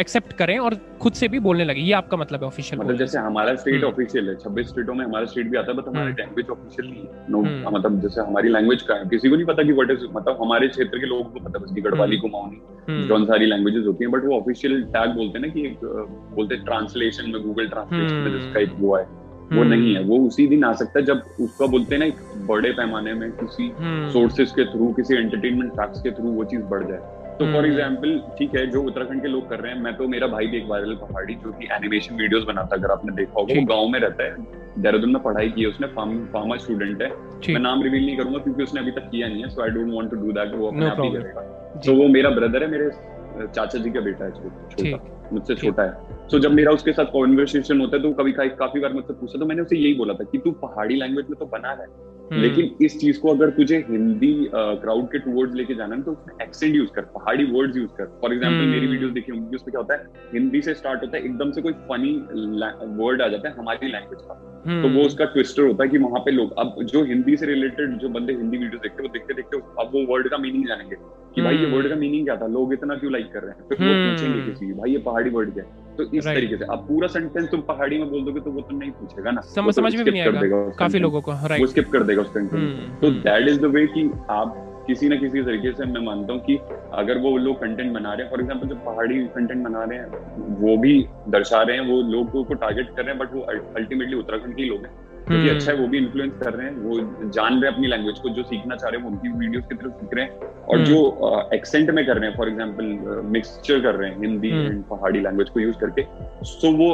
[0.00, 3.18] एक्सेप्ट करें और खुद से भी बोलने लगे। ये आपका मतलब है ऑफिशियल मतलब जैसे
[3.18, 6.12] हमारा स्टेट ऑफिशियल हम्म। है छब्बीस स्टेटों में हमारा स्टेट भी आता है बट हमारी
[6.12, 9.46] लैंग्वेज ऑफिशियल नहीं है। No hmm. मतलब जैसे हमारी लैंग्वेज का है किसी को नहीं
[9.46, 13.06] पता कि व्हाट इज़ मतलब हमारे क्षेत्र के लोगों को पता बस गढ़वाली हम्म। कुमाऊनी
[13.08, 15.84] जो सारी लैंग्वेजेस होती हैं बट वो ऑफिशियल टैग बोलते हैं ना कि एक
[16.36, 19.06] बोलते हैं ट्रांसलेशन में गूगल ट्रांसलेशन में जिसका एक वो है
[19.52, 22.46] वो नहीं है वो उसी दिन आ सकता है जब उसका बोलते हैं ना एक
[22.46, 23.70] बड़े पैमाने में किसी
[24.12, 26.98] सोर्सेज के थ्रू किसी एंटरटेनमेंट फैक्ट्स के थ्रू वो चीज़ बढ़ जाए।
[27.38, 30.08] तो फॉर एग्ज़ाम्पल हम्म। ठीक है जो उत्तराखंड के लोग कर रहे हैं मैं तो
[30.08, 33.54] मेरा भाई भी एक वायरल पहाड़ी जो कि एनिमेशन वीडियोस बनाता अगर आपने देखा होगा
[33.54, 34.32] वो गाँव में रहता है।
[34.78, 37.08] देहरादून में पढ़ाई की है उसने फार्मा स्टूडेंट है।
[37.48, 39.92] मैं नाम रिवील नहीं करूँगा क्योंकि उसने अभी तक किया नहीं है so I don't
[39.94, 41.40] want to do that वो अपने आप ही करेगा।
[41.86, 42.90] तो वो मेरा ब्रदर है मेरे
[43.46, 44.98] चाचा जी का बेटा है छोटा
[45.32, 45.92] मुझसे छोटा है।
[46.28, 49.38] सो so, जब मेरा उसके साथ कॉन्वर्सेशन होता है तो कभी काफ़ी बार मुझसे पूछा
[49.38, 52.16] तो मैंने उसे यही बोला था कि तू पहाड़ी लैंग्वेज में तो बना रहा है।
[52.32, 56.44] लेकिन इस चीज़ को अगर तुझे हिंदी क्राउड के टूवर्ड्स लेके जाना है तो उसमें
[56.44, 59.80] एक्सेंट यूज़ कर पहाड़ी वर्ड्स यूज़ कर। फॉर एग्ज़ाम्पल मेरी वीडियो देखी होंगी उसमें क्या
[59.80, 62.12] होता है हिंदी से स्टार्ट होता है एकदम से कोई फनी
[62.98, 65.98] वर्ड आ जाता है हमारी लैंग्वेज का। तो वो हम्म। उसका ट्विस्टर होता है कि
[65.98, 69.34] वहाँ पे लोग अब जो हिंदी से रिलेटेड जो बंदे हिंदी वीडियो देखते वो देखते
[69.34, 70.96] देखते अब वो वर्ड का मीनिंग जानेंगे।
[71.38, 72.46] कि भाई ये वर्ड हम्म। का मीनिंग क्या था?
[72.54, 73.68] लोग इतना क्यों लाइक कर रहे हैं?
[73.68, 75.86] फिर लोग पूछेंगे किसी भाई ये पहाड़ी वर्ड क्या है?
[75.96, 78.76] तो इस तरीके से। अब पूरा सेंटेंस तुम पहाड़ी में बोल दोगे तो वो तो
[78.76, 82.02] नहीं पूछेगा ना। समझ तो समझ में नहीं आएगा। काफ़ी लोगों को वो स्किप कर
[82.04, 85.84] देगा उस कंटेंट तो दैट इज़ द वे कि आप किसी ना किसी तरीके से
[85.86, 86.56] मैं मानता हूँ कि
[86.98, 90.56] अगर वो लोग कंटेंट बना रहे हैं फॉर एग्ज़ाम्पल जो पहाड़ी कंटेंट बना रहे हैं
[90.60, 90.94] वो भी
[91.28, 93.40] दर्शा रहे हैं वो लोगों को टारगेट कर रहे हैं बट वो
[93.76, 94.92] अल्टीमेटली उत्तराखंड के लोग हैं।
[95.28, 96.98] क्योंकि अच्छा है वो भी इन्फ्लुएंस कर रहे हैं वो
[97.30, 99.74] जान रहे हैं अपनी लैंग्वेज को जो सीखना चाह रहे हैं वो उनकी वीडियोस की
[99.74, 103.94] तरफ़ सीख रहे हैं और जो एक्सेंट में कर रहे हैं फॉर एग्ज़ाम्पल मिक्सचर कर
[103.94, 106.04] रहे हैं हिंदी एंड पहाड़ी लैंग्वेज को यूज़ करके
[106.50, 106.90] सो वो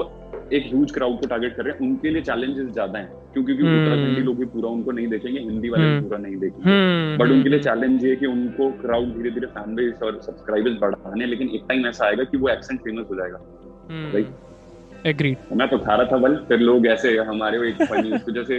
[0.53, 3.77] एक ह्यूज क्राउड को टारगेट कर रहे हैं। उनके लिए चैलेंजेस ज़्यादा हैं क्योंकि हम्म।
[3.77, 7.17] उत्तराखंडी लोग भी पूरा उनको नहीं देखेंगे हिंदी वाले भी हम्म। पूरा नहीं देखेंगे। हम्म।
[7.19, 10.21] बट उनके लिए हम्म, चैलेंज ये है कि उनको क्राउड धीरे धीरे फ़ैन बेस और
[10.23, 13.41] सब्सक्राइबर्स बढ़ाने लेकिन एक टाइम ऐसा आएगा कि वो एक्सेंट फ़ेमस हो जाएगा।
[13.91, 14.25] हम्म,
[15.07, 15.37] agreed.
[15.57, 18.59] मैं तो खा रहा था बल फिर लोग ऐसे हमारे वो एक funny उसको जैसे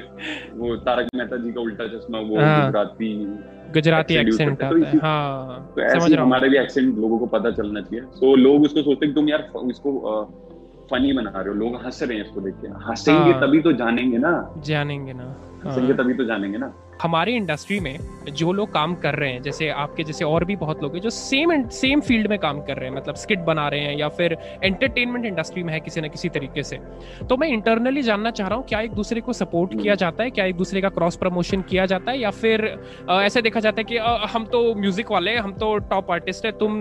[0.53, 3.25] वो तारक मेहता जी का उल्टा चश्मा वो हाँ। गुजराती
[3.73, 7.25] गुजराती एक्सेंट आता तो है। हाँ तो समझ रहा हूँ। हमारे भी एक्सेंट लोगों को
[7.25, 9.91] पता चलना चाहिए। तो लोग उसको सोचते हैं तुम यार इसको
[10.91, 13.71] फनी बना रहे हो। लोग हंस रहे हैं इसको देख के। हंसेंगे हाँ। तभी तो
[13.73, 17.97] जानेंगे ना। जानेंगे ना। हंसेंगे हाँ। तभी तो जानेंगे ना। हमारे इंडस्ट्री में
[18.29, 21.09] जो लोग काम कर रहे हैं जैसे आपके जैसे और भी बहुत लोग हैं जो
[21.09, 24.37] सेम सेम फ़ील्ड में काम कर रहे हैं मतलब स्किट बना रहे हैं या फिर
[24.63, 26.79] एंटरटेनमेंट इंडस्ट्री में है किसी न किसी तरीके से।
[27.29, 30.23] तो मैं इंटरनली जानना चाह रहा हूँ क्या एक दूसरे को सपोर्ट हम्म। किया जाता
[30.23, 30.29] है?
[30.29, 32.19] क्या एक दूसरे का क्रॉस प्रमोशन किया जाता है?
[32.19, 32.65] या फिर
[33.11, 33.97] ऐसे देखा जाता है कि
[34.33, 36.79] हम तो म्यूज़िक वाले हैं हम तो टॉप आर्टिस्ट है तुम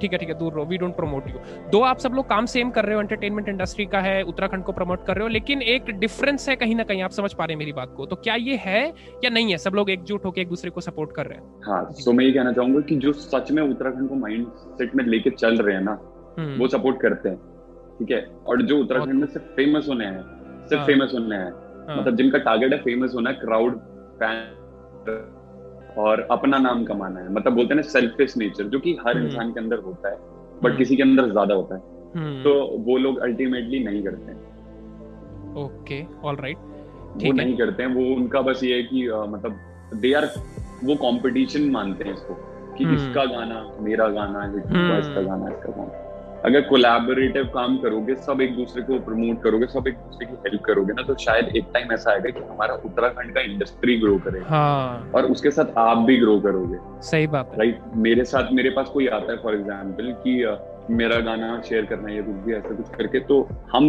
[0.00, 2.46] ठीक है ठीक है दूर रहो वी डोंट प्रमोट यू दो आप सब लोग काम
[2.46, 5.62] सेम कर रहे हो एंटरटेनमेंट इंडस्ट्री का है उत्तराखंड को प्रमोट कर रहे हो लेकिन
[5.74, 8.16] एक डिफरेंस है कहीं ना कहीं आप समझ पा रहे हैं मेरी बात को। तो
[8.16, 8.86] क्या ये है
[9.24, 9.58] या नहीं है?
[9.58, 12.32] सब लोग एकजुट होकर एक दूसरे को सपोर्ट कर रहे हैं। हाँ तो मैं ये
[12.32, 14.46] कहना चाहूँगा कि जो सच में उत्तराखंड को माइंड
[14.78, 15.98] सेट में लेके चल रहे हैं ना
[16.38, 17.36] हम्म, वो सपोर्ट करते हैं
[17.98, 18.20] ठीक है?
[18.46, 20.22] और जो उत्तराखंड में सिर्फ़ फ़ेमस होने हैं
[20.68, 21.52] सिर्फ़ हाँ। फ़ेमस होने हैं
[21.88, 23.78] हाँ, मतलब जिनका टारगेट है फ़ेमस होना है क्राउड
[24.20, 25.22] फ़ैन
[25.98, 29.26] और अपना नाम कमाना है मतलब बोलते हैं ना सेल्फिश नेचर जो कि हर हम्म।
[29.26, 32.50] इंसान के अंदर होता है बट हम्म, किसी के अंदर ज़्यादा होता है। तो
[32.86, 38.04] वो लोग अल्टीमेटली नहीं करते हैं। ओके ऑल राइट वो है। नहीं करते हैं वो
[38.16, 39.58] उनका बस ये है कि मतलब
[39.94, 40.24] दे आर
[40.84, 42.34] वो कंपटीशन मानते हैं इसको
[42.78, 46.00] कि हम्म। इसका गाना मेरा गाना हम्म। इसका गाना इसका गाना।
[46.44, 50.62] अगर कोलैबोरेटिव काम करोगे सब एक दूसरे को प्रमोट करोगे सब एक दूसरे की हेल्प
[50.62, 54.46] करोगे ना तो शायद एक टाइम ऐसा आएगा कि हमारा उत्तराखंड का इंडस्ट्री ग्रो करेगा
[54.48, 58.70] हाँ। और उसके साथ आप भी ग्रो करोगे। सही बात है। राइट मेरे साथ मेरे
[58.70, 60.42] पास कोई आता है फॉर एग्ज़ाम्पल कि
[60.90, 63.40] मेरा गाना शेयर करना है या कुछ भी ऐसा कुछ करके तो
[63.72, 63.84] हम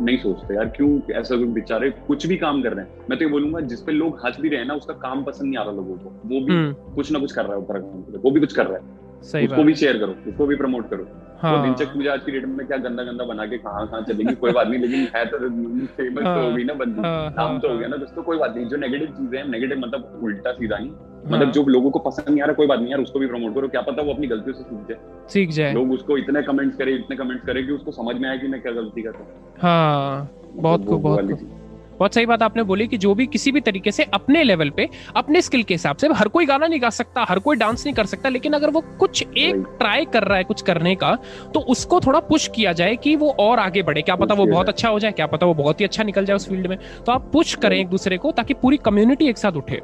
[0.00, 3.24] नहीं सोचते यार क्यों ऐसा कुछ बेचारे कुछ भी काम कर रहे हैं। मैं तो
[3.24, 5.72] ये बोलूँगा जिसपे लोग हंस भी रहे हैं ना उसका काम पसंद नहीं आ रहा
[5.72, 8.52] लोगों को। वो भी हम्म। कुछ ना कुछ कर रहा है उत्तराखंड वो भी कुछ
[8.52, 11.06] कर रहा है। सही उसको भी शेयर करो उसको भी प्रमोट करो।
[11.40, 14.34] हाँ। दिनचक पूजा आज की डेट में क्या गंदा गंदा बना के कहाँ कहाँ चलेंगी
[14.34, 17.58] कोई बात नहीं लेकिन है तो फ़ेमस तो हाँ, हो गई ना बंदी। हाँ, नाम
[17.58, 19.78] तो हो हाँ। गया ना कुछ तो कोई बात नहीं। जो नेगेटिव चीज़ें हैं नेगेटिव
[19.78, 22.80] मतलब उल्टा सीधा नहीं हाँ, मतलब जो लोगों को पसंद नहीं आ रहा कोई बात
[22.80, 25.50] नहीं यार उसको भी प्रमोट करो क्या पता वो अपनी गलतियों से सीख जाए। सीख
[25.50, 28.48] जाए। लोग उसको इतने कमेंट्स करे इतने कमेंट्स करे कि उसको समझ में आया कि
[28.48, 31.56] मैं क्या गलती कर रहा हूँ। हाँ बहुत खूब बहुत खूब चीज़।
[31.98, 34.88] बहुत सही बात आपने बोली कि जो भी किसी भी तरीके से अपने लेवल पे
[35.16, 37.94] अपने स्किल के हिसाब से हर कोई गाना नहीं गा सकता हर कोई डांस नहीं
[37.94, 41.14] कर सकता लेकिन अगर वो कुछ एक ट्राई कर रहा है कुछ करने का
[41.54, 44.68] तो उसको थोड़ा पुश किया जाए कि वो और आगे बढ़े। क्या पता वो बहुत
[44.68, 47.12] अच्छा हो जाए क्या पता वो बहुत ही अच्छा निकल जाए उस फ़ील्ड में। तो
[47.12, 49.80] आप पुश करें एक दूसरे को ताकि पूरी कम्युनिटी एक साथ उठे।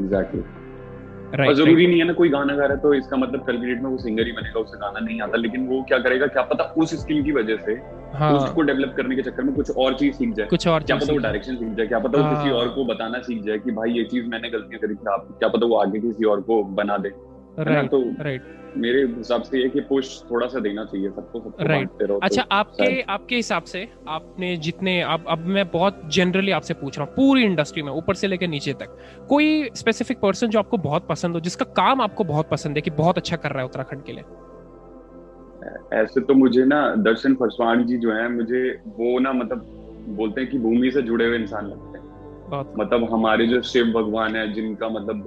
[0.00, 3.44] एग्जैक्टली और ज़रूरी ज़रूरी नहीं है ना कोई गाना गा रहा है तो इसका मतलब
[3.46, 5.98] कल की डेट में वो सिंगर ही बनेगा उसे गाना नहीं आता लेकिन वो क्या
[5.98, 7.72] करेगा क्या पता उस स्किल की वजह से
[8.14, 10.96] हाँ। उसको डेवलप करने के चक्कर में कुछ और चीज़ सीख जाए। कुछ और क्या
[10.96, 13.58] पता वो डायरेक्शन सीख जाए क्या पता वो किसी हाँ। और को बताना सीख जाए
[13.58, 16.40] कि भाई ये चीज़ मैंने गलतियाँ करी थी आप क्या पता वो आगे किसी और
[16.40, 17.08] को बना दे।
[17.58, 18.42] राइट तो राइट
[18.76, 22.20] मेरे हिसाब से ये कि पुश थोड़ा सा देना चाहिए सबको सबको Right.
[22.22, 26.98] अच्छा तो आपके आपके हिसाब से आपने जितने अब अब मैं बहुत जनरली आपसे पूछ
[26.98, 28.96] रहा हूँ पूरी इंडस्ट्री में ऊपर से लेकर नीचे तक
[29.28, 32.90] कोई स्पेसिफिक पर्सन जो आपको बहुत पसंद हो जिसका काम आपको बहुत पसंद है कि
[32.90, 34.24] बहुत अच्छा कर रहा है उत्तराखंड के लिए?
[35.92, 39.64] ऐसे तो मुझे ना दर्शन फरसवान जी जो है मुझे वो ना मतलब
[40.08, 42.04] बोलते हैं कि भूमि से जुड़े हुए इंसान लगते हैं।
[42.78, 45.24] मतलब हमारे जो शिव भगवान है जिनका मतलब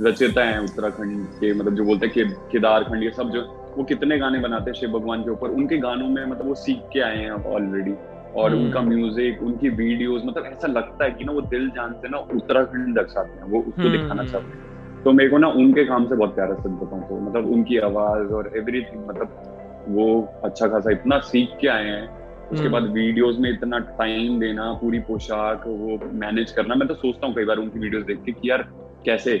[0.00, 3.42] रचयिता है उत्तराखंड के मतलब जो बोलते हैं कि केदारखंड ये सब जो
[3.76, 6.82] वो कितने गाने बनाते हैं शिव भगवान के ऊपर उनके गानों में मतलब वो सीख
[6.92, 7.94] के आए हैं ऑलरेडी
[8.34, 11.92] और हम्म। उनका म्यूज़िक उनकी वीडियोस मतलब ऐसा लगता है कि ना वो दिल जान
[11.92, 15.48] से ना उत्तराखंड दर्शाते हैं वो उसको हम्म। दिखाना चाहते हैं तो मेरे को ना
[15.56, 20.08] उनके काम से बहुत प्यारा सच बताऊँ तो मतलब उनकी आवाज़ और एवरीथिंग मतलब वो
[20.44, 22.06] अच्छा खासा इतना सीख के आए हैं
[22.48, 26.94] उसके हम्म। बाद वीडियोस में इतना टाइम देना पूरी पोशाक वो मैनेज करना मैं तो
[26.96, 28.68] सोचता हूँ कई बार उनकी वीडियोस देख के कि यार
[29.04, 29.36] कैसे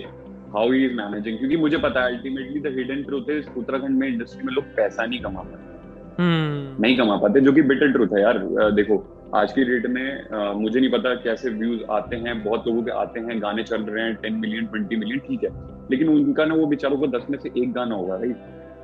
[0.54, 4.08] हाउ ही इज़ मैनेजिंग क्योंकि मुझे पता है अल्टीमेटली द हिडन ट्रूथ है उत्तराखंड में
[4.08, 8.14] इंडस्ट्री में लोग पैसा नहीं कमा पाते। हम्म। नहीं कमा पाते जो कि बिटर ट्रूथ
[8.14, 8.38] है यार।
[8.72, 8.96] देखो
[9.34, 12.90] आज की डेट में अ, मुझे नहीं पता कैसे व्यूज़ आते हैं बहुत लोगों के
[12.90, 15.50] आते हैं गाने चल रहे हैं टेन मिलियन ट्वेंटी मिलियन ठीक है।
[15.90, 18.36] लेकिन उनका ना वो बेचारों को दस में से एक गाना होगा राइट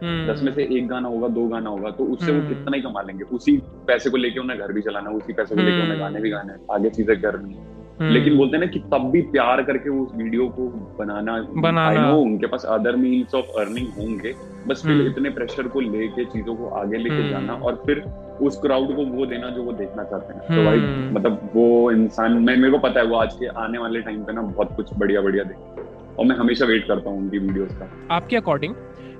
[0.02, 2.76] हम्म, दस में से एक गाना होगा दो गाना होगा तो उससे वो हम्म। कितना
[2.76, 5.82] ही कमा लेंगे। उसी पैसे को लेके उन्हें घर भी चलाना उसी पैसे को लेके
[5.82, 9.20] उन्हें। गाने भी गाने आगे चीज़ें करनी हम्म, लेकिन बोलते हैं ना कि तब भी
[9.22, 10.66] प्यार करके उस वीडियो को
[10.98, 14.34] बनाना बनाना। Know उनके पास अदर मीन्स ऑफ़ अर्निंग होंगे
[14.66, 18.02] बस फिर हम्म। इतने प्रेशर को लेके चीज़ों को आगे लेके हम्म। जाना और फिर
[18.42, 21.90] उस क्राउड को वो देना जो वो देखना चाहते हैं तो भाई हम्म। मतलब वो
[21.90, 24.74] इंसान मैं मेरे को पता है वो आज के आने वाले टाइम पे ना बहुत
[24.76, 25.82] कुछ बढ़िया बढ़िया देखेंगे
[26.18, 28.74] और मैं हमेशा वेट करता हूँ उनकी वीडियोस का आपके अकॉर्डिंग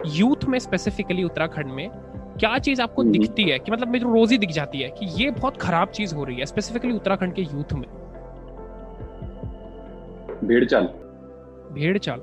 [0.07, 1.89] यूथ में स्पेसिफिकली उत्तराखंड में
[2.39, 5.07] क्या चीज़ आपको हम्म। दिखती है कि मतलब मेरे रोज ही दिख जाती है कि
[5.23, 7.87] ये बहुत खराब चीज़ हो रही है स्पेसिफिकली उत्तराखंड के यूथ में
[10.45, 10.89] भेड़ चाल
[11.73, 12.21] भेड़ चाल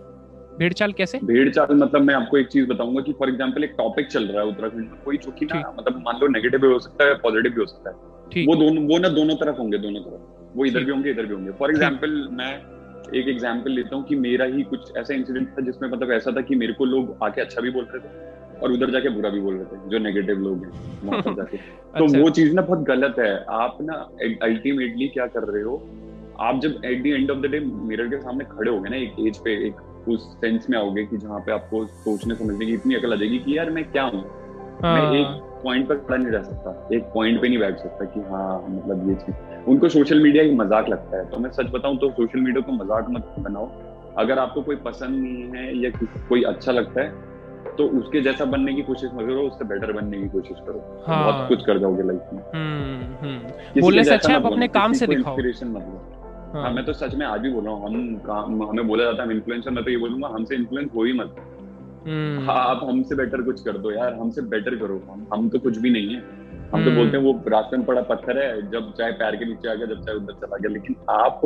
[0.60, 1.20] भेड़ चाल कैसे?
[1.24, 4.42] भेड़ चाल मतलब मैं आपको एक चीज़ बताऊँगा कि फॉर एग्जांपल एक टॉपिक चल रहा
[4.42, 7.16] है उत्तराखंड में। कोई जो कि ना मतलब मान लो नेगेटिव भी हो सकता है
[7.16, 10.66] पॉजिटिव भी हो सकता है। वो दोनों वो ना दोनों तरफ़ होंगे दोनों तरफ़। वो
[10.66, 12.52] इधर भी होंगे इधर भी होंगे। फॉर एग्ज़ाम्पल मैं
[13.16, 16.42] एक एग्ज़ाम्पल लेता हूँ कि मेरा ही कुछ ऐसा इंसिडेंट था जिसमें मतलब ऐसा था
[16.42, 19.40] कि मेरे को लोग आके अच्छा भी बोल रहे थे और उधर जाके बुरा भी
[19.40, 20.72] बोल रहे थे जो नेगेटिव लोग हैं
[21.04, 21.58] वहाँ पर जाके।
[21.98, 23.94] तो अच्छा। वो चीज़ ना बहुत गलत है। आप ना
[24.46, 25.78] अल्टीमेटली क्या कर रहे हो
[26.42, 29.16] आप जब at the end of the day mirror के सामने खड़े होगे ना एक
[29.28, 32.96] एज पे एक उस सेंस में आओगे कि जहाँ पे आपको सोचने समझने की इतनी
[32.96, 34.22] अकल आ जाएगी कि यार मैं क्या हूँ?
[34.84, 38.06] मैं हाँ, एक पॉइंट पर खड़ा नहीं रह सकता एक पॉइंट पे नहीं बैठ सकता
[38.06, 41.70] कि हाँ मतलब ये चीज़। उनको सोशल मीडिया ही मज़ाक लगता है। तो मैं सच
[41.72, 43.70] बताऊँ तो सोशल मीडिया को मज़ाक मत बनाओ।
[44.18, 45.90] अगर आपको कोई पसंद नहीं है या
[46.30, 47.30] कोई अच्छा लगता है
[47.78, 51.24] तो उसके जैसा बनने की कोशिश मत करो उससे बेटर बनने की कोशिश करो। हाँ।
[51.24, 55.08] बहुत कुछ कर जाओगे लाइफ में। हम्म, हम्म, बोलने से अच्छा आप अपने काम से
[55.08, 56.21] दिखाओ। इंस्पिरेशन मत लो।
[56.54, 57.88] हाँ, हाँ मैं तो सच में आज भी बोल रहा हूँ
[58.28, 61.14] हम हमें बोला जाता है हम इन्फ्लुएंसर मैं तो ये बोलूँगा हमसे इन्फ्लुएंस हो ही
[61.14, 61.36] मत।
[62.08, 65.60] हम्म, हाँ आप हमसे बेटर कुछ कर दो यार हमसे बेटर करो हम हम तो
[65.60, 68.70] कुछ भी नहीं है। हम तो हम्म। बोलते हैं वो रास्ते में पड़ा पत्थर है
[68.72, 71.42] जब चाहे पैर के नीचे आ गया जब चाहे उधर चला गया लेकिन आप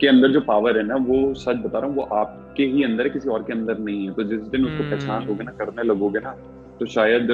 [0.00, 3.04] के अंदर जो पावर है ना वो सच बता रहा हूँ वो आपके ही अंदर
[3.04, 5.52] है किसी और के अंदर नहीं है। तो जिस दिन उसको हम्म। पहचान लोगे ना
[5.60, 6.36] करने लगोगे ना
[6.80, 7.28] तो शायद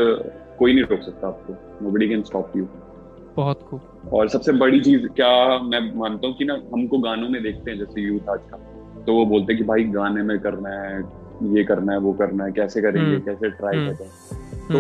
[0.59, 2.69] कोई नहीं रोक सकता आपको। नोबडी कैन स्टॉप यू
[3.39, 7.43] बहुत खूब। और सबसे बड़ी चीज़ क्या मैं मानता हूँ कि ना हमको गानों में
[7.43, 8.57] देखते हैं जैसे यूथ आज का
[9.07, 10.99] तो वो बोलते हैं कि भाई गाने में करना है
[11.55, 14.09] ये करना है वो करना है कैसे करेंगे हम्म। कैसे ट्राई हम्म। करें?
[14.73, 14.79] तो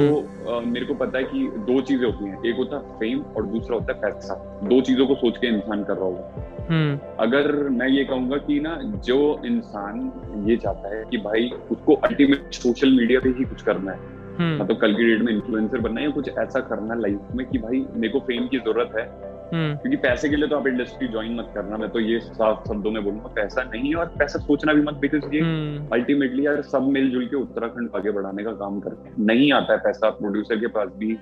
[0.52, 3.46] अ, मेरे को पता है कि दो चीज़ें होती हैं एक होता है फेम और
[3.46, 7.52] दूसरा होता है पैसा। दो चीज़ों को सोच के इंसान कर रहा होगा। हम्म, अगर
[7.68, 10.12] मैं ये कहूँगा कि ना जो इंसान
[10.48, 14.17] ये चाहता है कि भाई उसको अल्टीमेट सोशल मीडिया पे ही कुछ करना है हम्म,
[14.40, 17.46] मतलब कल की डेट में इन्फ्लुएंसर बनना है या कुछ ऐसा करना है लाइफ में
[17.46, 19.07] कि भाई मेरे को फेम की ज़रूरत है।
[19.53, 22.68] हम्म, क्योंकि पैसे के लिए तो आप इंडस्ट्री ज्वाइन मत करना मैं तो ये साफ़
[22.68, 26.46] शब्दों में बोलूँगा पैसा नहीं है और पैसा सोचना भी मत बिकॉज़ ये हम्म, अल्टीमेटली
[26.46, 30.11] यार सब मिलजुल के उत्तराखंड आगे बढ़ाने का काम करते हैं। नहीं आता है पैसा
[30.11, 31.12] प्रोड्यूसर के पास भी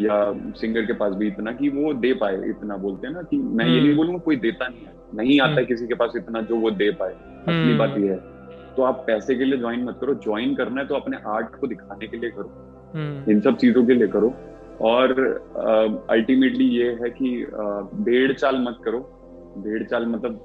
[0.00, 0.14] या
[0.56, 3.66] सिंगर के पास भी इतना कि वो दे पाए इतना बोलते हैं ना कि मैं
[3.66, 6.12] ये नहीं हम्म। बोलूँगा कोई देता नहीं है। नहीं आता है हम्म। किसी के पास
[6.16, 8.16] इतना जो वो दे पाए असली हम्म। बात ये है।
[8.76, 11.66] तो आप पैसे के लिए ज्वाइन मत करो ज्वाइन करना है तो अपने आर्ट को
[11.66, 12.63] दिखाने के लिए करो। हम्म,
[12.96, 14.32] इन सब चीज़ों के लिए करो।
[14.82, 15.12] और
[16.10, 17.28] अल्टीमेटली ये है कि
[18.04, 18.98] भेड़ चाल मत करो।
[19.58, 20.40] भेड़ चाल मतलब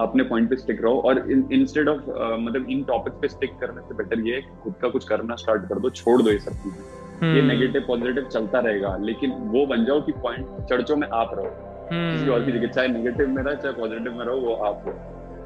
[0.00, 3.94] अपने पॉइंट पे स्टिक रहो। और इंस्टेड ऑफ़ मतलब इन टॉपिक पे स्टिक करने से
[3.94, 6.52] बेटर ये है कि खुद का कुछ करना स्टार्ट कर दो छोड़ दो ये सब
[6.52, 6.82] चीज़ें।
[7.24, 11.30] ये हम्म, नेगेटिव पॉजिटिव चलता रहेगा लेकिन वो बन जाओ कि पॉइंट चर्चों में आप
[11.34, 11.50] रहो।
[11.92, 14.82] किसी और की हम्म। जगह चाहे नेगेटिव में रहे चाहे पॉजिटिव में रहो वो आप
[14.86, 14.92] हो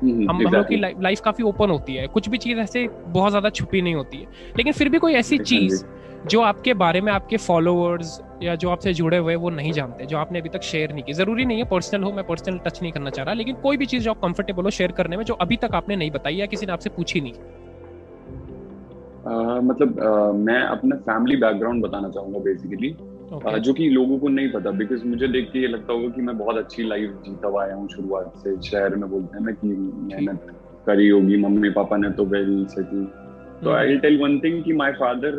[0.02, 0.76] हम्म, हम हम लोग की.
[1.02, 4.26] लाइफ काफ़ी ओपन होती है। कुछ भी चीज़ ऐसे बहुत ज़्यादा छुपी नहीं होती है।
[4.56, 5.84] लेकिन फिर भी कोई ऐसी चीज़
[6.26, 10.16] जो आपके बारे में आपके फॉलोअर्स या जो आपसे जुड़े हुए वो नहीं जानते जो
[10.18, 12.92] आपने अभी तक शेयर नहीं की। ज़रूरी नहीं है पर्सनल हो मैं पर्सनल टच नहीं
[12.92, 15.34] करना चाह रहा लेकिन कोई भी चीज़ जो आप कंफर्टेबल हो शेयर करने में जो
[15.40, 17.32] अभी तक आपने नहीं बताई या किसी ने आपसे पूछी नहीं।
[19.62, 19.98] मतलब
[20.36, 22.88] मैं अपना फैमिली बैकग्राउंड बताना चाहूँगा बेसिकली
[23.33, 26.23] ओके जो कि लोगों को नहीं पता बिकॉज़ मुझे देख के ये लगता होगा कि
[26.23, 29.53] मैं बहुत अच्छी लाइफ जीता हुआ आया हूँ शुरुआत से। शहर में बोलते हैं ना
[29.53, 30.47] कि मेहनत
[30.87, 33.05] करी होगी मम्मी पापा ने तो वेल सेटल
[33.62, 35.37] तो hmm. I tell one thing कि माय फादर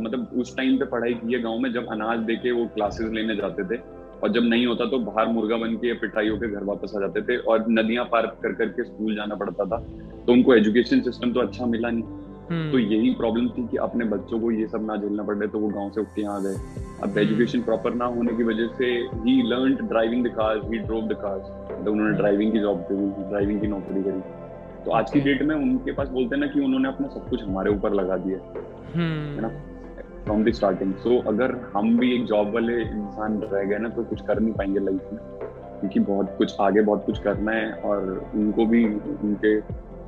[0.00, 3.36] मतलब उस टाइम पे पढ़ाई की है गाँव में जब अनाज देके वो क्लासेस लेने
[3.36, 3.80] जाते थे
[4.22, 7.22] और जब नहीं होता तो बाहर मुर्गा बन के पिटाई होकर घर वापस आ जाते
[7.22, 9.78] थे और नदियाँ पार कर करके स्कूल जाना पड़ता था।
[10.26, 12.21] तो उनको एजुकेशन सिस्टम तो अच्छा मिला नहीं।
[12.72, 15.68] तो यही प्रॉब्लम थी कि अपने बच्चों को ये सब ना झेलना पड़ तो वो
[15.68, 18.66] गाँव से उठ के यहाँ आ गए। अब हम्म। एजुकेशन प्रॉपर ना होने की वजह
[18.78, 18.86] से
[19.24, 23.28] ही learn driving the cars he drove the cars तो उन्होंने ड्राइविंग की जॉब करी
[23.28, 24.20] ड्राइविंग की नौकरी करी।
[24.84, 27.42] तो आज की डेट में उनके पास बोलते हैं ना कि उन्होंने अपना सब कुछ
[27.42, 28.38] हमारे ऊपर लगा दिया।
[28.94, 29.48] हम्म, है ना?
[30.24, 34.04] फ्रॉम द स्टार्टिंग सो अगर हम भी एक जॉब वाले इंसान रह गए ना तो
[34.04, 35.20] कुछ कर नहीं पाएँगे लाइफ में।
[35.80, 39.60] क्योंकि बहुत कुछ आगे बहुत कुछ करना है और उनको भी उनके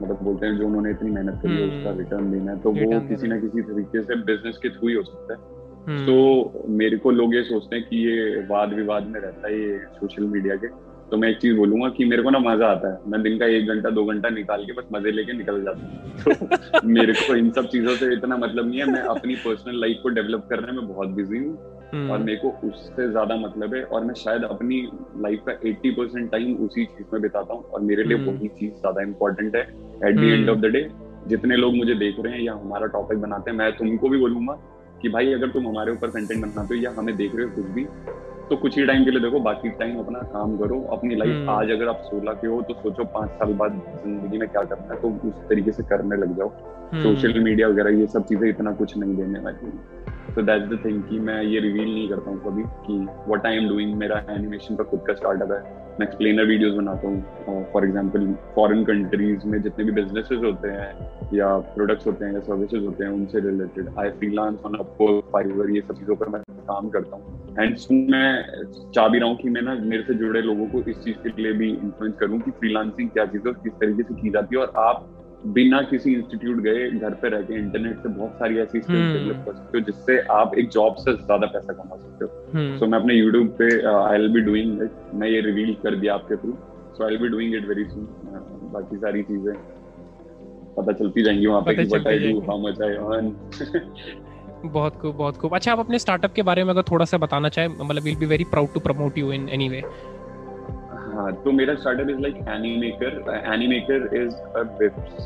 [0.02, 2.70] मतलब बोलते हैं जो उन्होंने इतनी मेहनत करी है हम्म। उसका रिटर्न देना है तो
[2.70, 5.62] वो किसी ना किसी तरीके से बिज़नेस के थ्रू ही हो सकता है।
[6.06, 9.78] तो मेरे को लोग ये सोचते हैं कि ये वाद विवाद में रहता है ये
[9.94, 10.68] सोशल मीडिया के।
[11.10, 13.46] तो मैं एक चीज़ बोलूँगा कि मेरे को ना मज़ा आता है। मैं दिन का
[13.46, 17.34] एक घंटा दो घंटा निकाल के बस मज़े लेके निकल जाता हूँ। तो मेरे को
[17.36, 20.72] इन सब चीज़ों से इतना मतलब नहीं है। मैं अपनी पर्सनल लाइफ को डेवलप करने
[20.72, 21.56] में बहुत बिज़ी हूँ।
[21.94, 24.80] और मेरे को उससे ज़्यादा मतलब है और मैं शायद अपनी
[25.18, 28.48] लाइफ का 80 परसेंट टाइम उसी चीज़ में बिताता हूँ और मेरे लिए हम्म। वही
[28.50, 30.32] चीज़ ज़्यादा इंपॉर्टेंट है at the hmm.
[30.32, 30.88] End of the day
[31.28, 34.58] जितने लोग मुझे देख रहे हैं या हमारा टॉपिक बनाते हैं मैं तुमको भी बोलूँगा
[35.02, 37.70] कि भाई अगर तुम हमारे ऊपर कंटेंट बनाते हो या हमें देख रहे हो कुछ
[37.70, 37.86] भी
[38.50, 41.50] तो कुछ ही टाइम के लिए देखो बाकी टाइम अपना काम करो अपनी लाइफ हम्म।
[41.50, 44.94] आज अगर आप सोलह के हो तो सोचो पाँच साल बाद ज़िंदगी में क्या करना
[44.94, 48.48] है तो उस तरीके से करने लग जाओ हम्म, सोशल मीडिया वगैरह ये सब चीज़ें
[48.48, 49.70] इतना कुछ नहीं देने वाली
[50.34, 53.56] तो दैट्स द थिंग कि मैं ये रिवील नहीं करता हूँ कभी कि व्हाट आई
[53.56, 55.58] एम डूइंग मेरा एनिमेशन का खुद का स्टार्टअप है।
[55.98, 60.88] मैं एक्सप्लेनर वीडियोस बनाता हूँ। फॉर एग्जांपल फॉरेन कंट्रीज़ में जितने भी बिजनेसेस होते हैं
[61.34, 65.70] या प्रोडक्ट्स होते हैं या सर्विसेज़ होते हैं, उनसे related I freelance on Upwork Fiverr
[65.70, 67.76] ये सब चीज़ों पर मैं काम करता हूँ। एंड
[68.10, 71.16] मैं चाह भी रहा हूँ कि मैं ना मेरे से जुड़े लोगों को इस चीज़
[71.18, 74.56] के लिए भी इन्फ्लुएंस करूँ कि फ्रीलांसिंग क्या चीज़ है किस तरीके से की जाती
[74.56, 75.10] है। और आप
[75.46, 79.34] बिना किसी इंस्टीट्यूट गए घर पे रह के इंटरनेट से बहुत सारी ऐसी स्किल्स डेवलप
[79.34, 82.58] हम्म। कर सकते हो जिससे आप एक जॉब से ज़्यादा पैसा कमा सकते हो। सो
[82.58, 86.14] हम्म। मैं अपने यूट्यूब पे I will be doing it मैं ये रिवील कर दिया
[86.14, 86.56] आपके through
[86.96, 88.08] so I will be doing it very soon
[88.72, 89.54] बाकी सारी चीज़ें
[90.76, 93.34] पता चलती जाएँगी वहाँ पे what I do how much I earn
[94.66, 97.48] बहुत खूब बहुत खूब। अच्छा आप अपने स्टार्टअप के बारे में अगर थोड़ा सा बताना
[97.56, 99.82] चाहें मतलब will be very proud to promote you in any way
[101.14, 104.34] हाँ तो मेरा startup is like Animaker Animaker is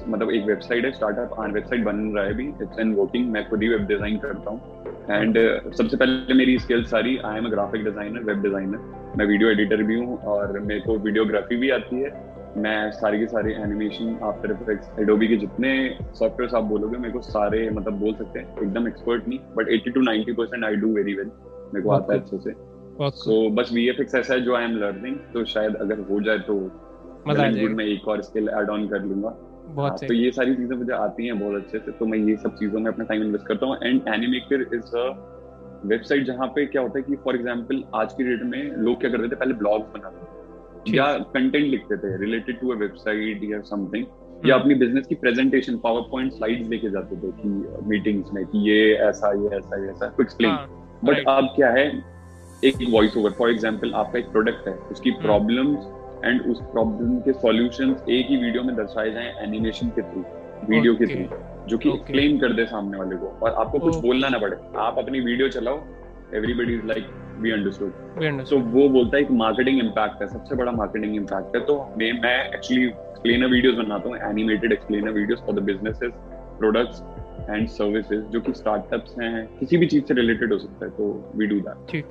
[0.08, 2.48] मतलब एक वेबसाइट है स्टार्टअप वेबसाइट बन रहा है अभी.
[2.62, 4.60] इट्स इन वर्किंग मैं खुद ही वेब डिज़ाइन करता हूँ.
[5.10, 9.26] एंड uh, सबसे पहले मेरी स्किल सारी I am a graphic designer web designer मैं
[9.26, 12.10] वीडियो एडिटर भी हूँ और मेरे को वीडियोग्राफी भी आती है.
[12.56, 15.72] मैं सारे के सारे एनिमेशन आफ्टर इफेक्ट्स एडोबी के जितने
[16.18, 18.56] सॉफ्टवेयर आप बोलोगे मेरे को सारे मतलब बोल सकते हैं.
[18.62, 21.30] एकदम एक्सपर्ट नहीं but 80 to 90 percent I do very well
[21.74, 22.54] मेरे को आता है अच्छे से.
[23.00, 26.20] सो बस वी एफ़ एक्स ऐसा है जो आई एम लर्निंग तो शायद अगर हो
[26.20, 26.54] जाए तो
[27.28, 29.28] मैं एक और स्किल ऐड ऑन कर लूँगा।
[29.68, 32.36] बहुत हाँ, तो ये सारी चीज़ें मुझे आती हैं बहुत अच्छे से तो मैं ये
[32.36, 35.04] सब चीज़ों में अपना टाइम इन्वेस्ट करता हूँ। And Animaker is a
[35.84, 39.10] website जहाँ पे क्या होता है कि फॉर एग्ज़ाम्पल आज की डेट में लोग क्या
[39.10, 43.60] करते थे पहले ब्लॉग्स बनाते थे। या कंटेंट लिखते थे रिलेटेड टू अ वेबसाइट या
[43.70, 44.04] समथिंग
[44.46, 47.48] या हम्म। अपनी बिज़नेस की प्रेजेंटेशन पावर पॉइंट स्लाइड लेके जाते थे कि
[47.88, 50.56] मीटिंग्स में कि ये ऐसा ये ऐसा ये ऐसा एक्सप्लेन
[51.04, 51.90] बट अब क्या है
[52.64, 57.18] एक वॉइस ओवर फॉर एग्ज़ाम्पल आपका एक प्रोडक्ट है उसकी प्रॉब्लम्स हम्म। एंड उस प्रॉब्लम
[57.20, 60.24] के सॉल्यूशन एक ही वीडियो में दर्शाए जाए एनिमेशन के थ्रू
[60.68, 64.28] वीडियो के थ्रू जो कि एक्सप्लेन कर दे सामने वाले को। और आपको कुछ बोलना
[64.28, 65.80] ना पड़े। आप अपनी वीडियो चलाओ
[66.34, 67.06] everybody is like
[67.40, 71.64] we understood so वो बोलता है एक मार्केटिंग इम्पैक्ट है सबसे बड़ा मार्केटिंग इम्पैक्ट है।
[71.66, 76.12] तो मैं मैं एक्चुअली एक्सप्लेनर वीडियोस बनाता हूँ animated explainer videos for the businesses
[76.58, 77.02] products
[77.50, 81.12] and services जो कि स्टार्टअप्स हैं किसी भी चीज़ से रिलेटेड हो सकता है तो
[81.36, 82.08] वी डू दैट ठीक।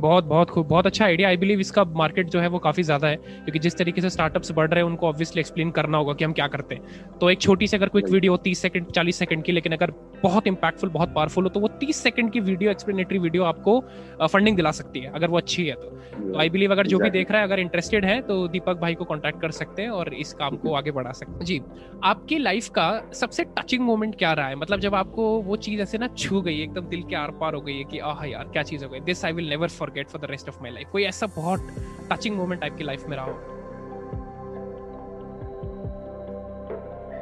[0.00, 3.08] बहुत बहुत खूब बहुत अच्छा आइडिया आई बिलीव इसका मार्केट जो है वो काफ़ी ज़्यादा
[3.08, 6.24] है क्योंकि जिस तरीके से स्टार्टअप्स बढ़ रहे हैं उनको ऑब्वियसली एक्सप्लेन करना होगा कि
[6.24, 7.18] हम क्या करते हैं.
[7.20, 9.90] तो एक छोटी सी अगर क्विक वीडियो तीस सेकंड चालीस सेकंड की लेकिन अगर
[10.22, 13.80] बहुत इंपैक्टफुल बहुत पावरफुल हो तो वो तीस सेकंड की वीडियो एक्सप्लेनेटरी वीडियो आपको
[14.26, 16.38] फंडिंग दिला सकती है अगर वो अच्छी है तो.
[16.38, 19.04] आई बिलीव अगर जो भी देख रहा है अगर इंटरेस्टेड है तो दीपक भाई को
[19.04, 21.44] कॉन्टैक्ट कर सकते हैं और इस काम को आगे बढ़ा सकते हैं.
[21.44, 21.60] जी
[22.04, 24.54] आपकी लाइफ का सबसे टचिंग मोमेंट क्या रहा है?
[24.54, 27.60] मतलब जब आपको वो चीज़ ऐसे ना छू गई एकदम दिल के आर पार हो
[27.60, 29.00] गई है कि आह यार क्या चीज़ हो गई?
[29.00, 31.76] This I will never forget for the rest of my life कोई ऐसा बहुत
[32.12, 33.38] टचिंग मोमेंट आपकी लाइफ में रहा हो?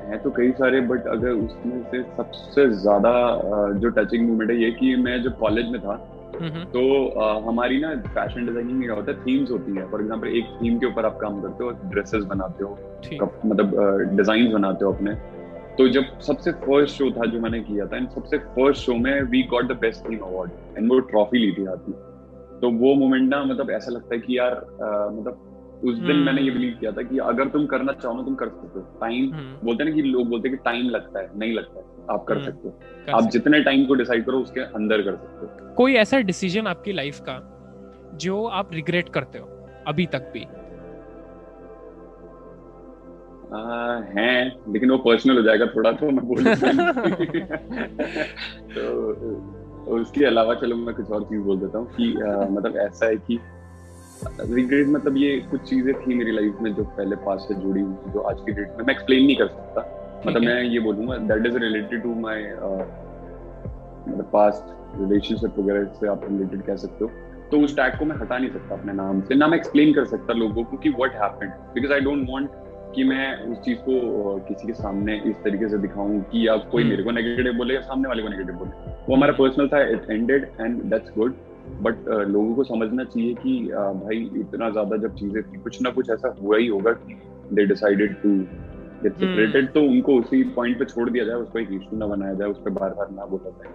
[0.08, 3.12] है तो कई सारे बट अगर उसमें से सबसे ज़्यादा
[3.80, 5.96] जो टचिंग मोमेंट है ये कि मैं जब कॉलेज में था
[6.72, 10.28] तो आ, हमारी ना फ़ैशन डिज़ाइनिंग में क्या होता है थीम्स होती है। फॉर एग्जांपल
[10.38, 12.70] एक थीम के ऊपर आप काम करते हो ड्रेसेस बनाते हो
[13.46, 13.74] मतलब
[14.16, 15.14] डिज़ाइन बनाते हो अपने।
[15.78, 19.22] तो जब सबसे फ़र्स्ट शो था जो मैंने किया था एंड सबसे फ़र्स्ट शो में
[19.30, 21.96] we got the best theme award and वो ट्रॉफी ली थी हाथ में।
[22.60, 25.52] तो वो मोमेंट ना मतलब ऐसा लगता है कि यार आ, मतलब
[25.84, 28.34] उस दिन मैंने ये बिलीव हम्म। किया था कि अगर तुम करना चाहो ना तुम
[28.34, 31.20] कर सकते हो टाइम हम्म। बोलते हैं ना कि लोग बोलते हैं कि टाइम लगता
[31.20, 34.38] है नहीं लगता है आप कर हम्म। सकते हो आप जितने टाइम को डिसाइड करो
[34.40, 37.40] उसके अंदर कर सकते हो कोई ऐसा डिसीज़न आपकी लाइफ का
[38.16, 39.46] जो आप रिग्रेट करते हो
[39.86, 40.44] अभी तक भी
[43.48, 43.58] आ,
[44.10, 46.44] हैं लेकिन वो पर्सनल हो जाएगा थोड़ा तो मैं बोल
[48.74, 48.82] तो
[49.86, 52.12] उसके अलावा चलो मैं कुछ और चीज़ बोल देता हूँ कि
[52.52, 53.38] मतलब ऐसा है कि
[54.40, 58.12] रिग्रेट मतलब ये कुछ चीज़ें थी मेरी लाइफ में जो पहले पास से जुड़ी हुई
[58.12, 59.80] जो आज की डेट में मैं एक्सप्लेन नहीं कर सकता।
[60.26, 62.42] मतलब मैं ये बोलूँगा that is related to my
[64.08, 67.10] मतलब पास्ट रिलेशनशिप वगैरह से आप रिलेटेड कह सकते हो।
[67.50, 70.04] तो उस टैग को मैं हटा नहीं सकता अपने नाम से ना मैं एक्सप्लेन कर
[70.04, 72.50] सकता लोगों को कि what happened because I don't want
[72.94, 76.82] कि मैं उस चीज़ को किसी के सामने इस तरीके से दिखाऊँ कि या कोई
[76.82, 76.90] hmm.
[76.90, 78.70] मेरे को नेगेटिव बोले या सामने वाले को नेगेटिव बोले।
[79.08, 81.34] वो हमारा पर्सनल था it ended and that's good
[81.82, 85.90] but लोगों को समझना चाहिए कि uh, भाई इतना ज़्यादा जब चीज़ें थी कुछ ना
[85.90, 87.20] कुछ ऐसा हुआ ही होगा कि
[87.52, 88.28] they decided to
[89.02, 92.34] get separated तो उनको उसी पॉइंट पे छोड़ दिया जाए उसको एक इशू ना बनाया
[92.34, 93.74] जाए उस पर बार बार ना बोला जाए।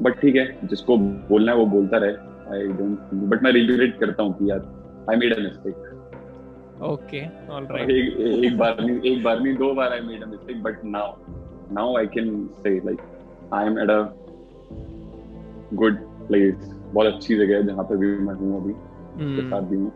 [0.00, 2.12] बट ठीक है जिसको बोलना है वो बोलता रहे।
[2.56, 4.60] आई डोंट बट मैं रिग्रेट करता हूँ कि यार
[5.10, 5.74] I made a mistake
[6.82, 10.62] okay alright एक, एक बार नहीं एक बार नहीं दो बार I made a mistake
[10.62, 11.12] but now
[11.72, 12.28] now I can
[12.62, 13.00] say like
[13.54, 14.00] I am at a
[15.74, 15.98] good
[16.28, 19.50] place बहुत अच्छी जगह है जहाँ पे भी मैं हूँ अभी hmm.
[19.50, 19.92] साथ भी हूँ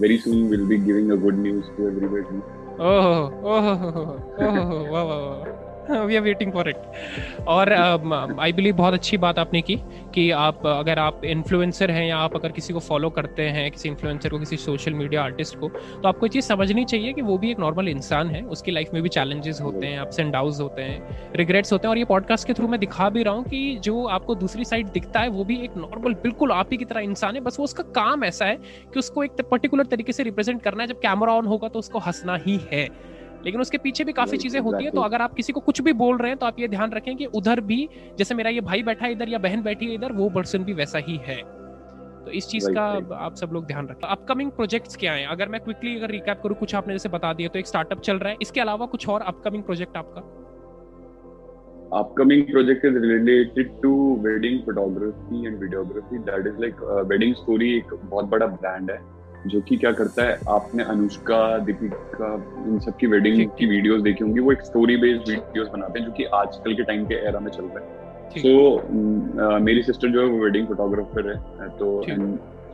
[0.00, 2.38] very soon will be giving a good news to everybody
[2.80, 3.06] oh
[3.50, 6.76] oh oh वाह वाह we are waiting for it
[7.48, 9.76] और आई uh, बिलीव बहुत अच्छी बात आपने की
[10.14, 13.88] कि आप अगर आप इन्फ्लुएंसर हैं या आप अगर किसी को फॉलो करते हैं किसी
[13.88, 17.50] इन्फ्लुएंसर को किसी सोशल मीडिया आर्टिस्ट को तो आपको चीज़ समझनी चाहिए कि वो भी
[17.50, 20.82] एक नॉर्मल इंसान है। उसकी लाइफ में भी चैलेंजेस होते हैं अप्स एंड डाउन होते
[20.82, 23.78] हैं रिग्रेट्स होते हैं और ये पॉडकास्ट के थ्रू मैं दिखा भी रहा हूँ कि
[23.82, 27.00] जो आपको दूसरी साइड दिखता है वो भी एक नॉर्मल बिल्कुल आप ही की तरह
[27.00, 28.56] इंसान है। बस वो उसका काम ऐसा है
[28.92, 31.98] कि उसको एक पर्टिकुलर तरीके से रिप्रेजेंट करना है। जब कैमरा ऑन होगा तो उसको
[31.98, 32.88] हंसना ही है।
[33.44, 35.92] लेकिन उसके पीछे भी काफ़ी चीज़ें होती है तो अगर आप किसी को कुछ भी
[35.92, 37.88] बोल रहे हैं तो आप ये ध्यान रखें कि उधर भी
[38.18, 40.72] जैसे मेरा ये भाई बैठा है इधर या बहन बैठी है इधर वो पर्सन भी
[40.72, 41.36] वैसा ही है।
[42.24, 42.84] तो इस चीज़ का
[43.16, 45.26] आप सब लोग ध्यान रखें। अपकमिंग प्रोजेक्ट्स क्या हैं?
[45.26, 48.18] अगर मैं क्विकली अगर रिकैप करूँ कुछ आपने जैसे बता दिया तो एक स्टार्टअप चल
[48.18, 50.22] रहा है। इसके अलावा कुछ और अपकमिंग प्रोजेक्ट आपका?
[51.96, 53.90] Upcoming project is related to
[54.22, 56.18] wedding photography and videography.
[56.28, 58.96] That is like uh, wedding story एक बहुत बड़ा ब्रांड है।
[59.46, 62.34] जो कि क्या करता है आपने अनुष्का दीपिका
[62.68, 66.06] इन सब की वेडिंग की वीडियोस देखी होंगी। वो एक स्टोरी बेस्ड वीडियोस बनाते हैं
[66.06, 68.02] जो कि आजकल के टाइम के एरा में चल रहा है।
[68.34, 68.80] सो so,
[69.42, 72.02] uh, मेरी सिस्टर जो है वो वेडिंग फोटोग्राफर है तो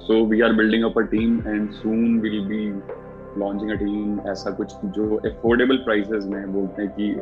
[0.00, 2.64] so we are building up a team and soon will be
[3.40, 7.14] launching a team ऐसा कुछ जो अफोर्डेबल प्राइसेस में बोलते हैं कि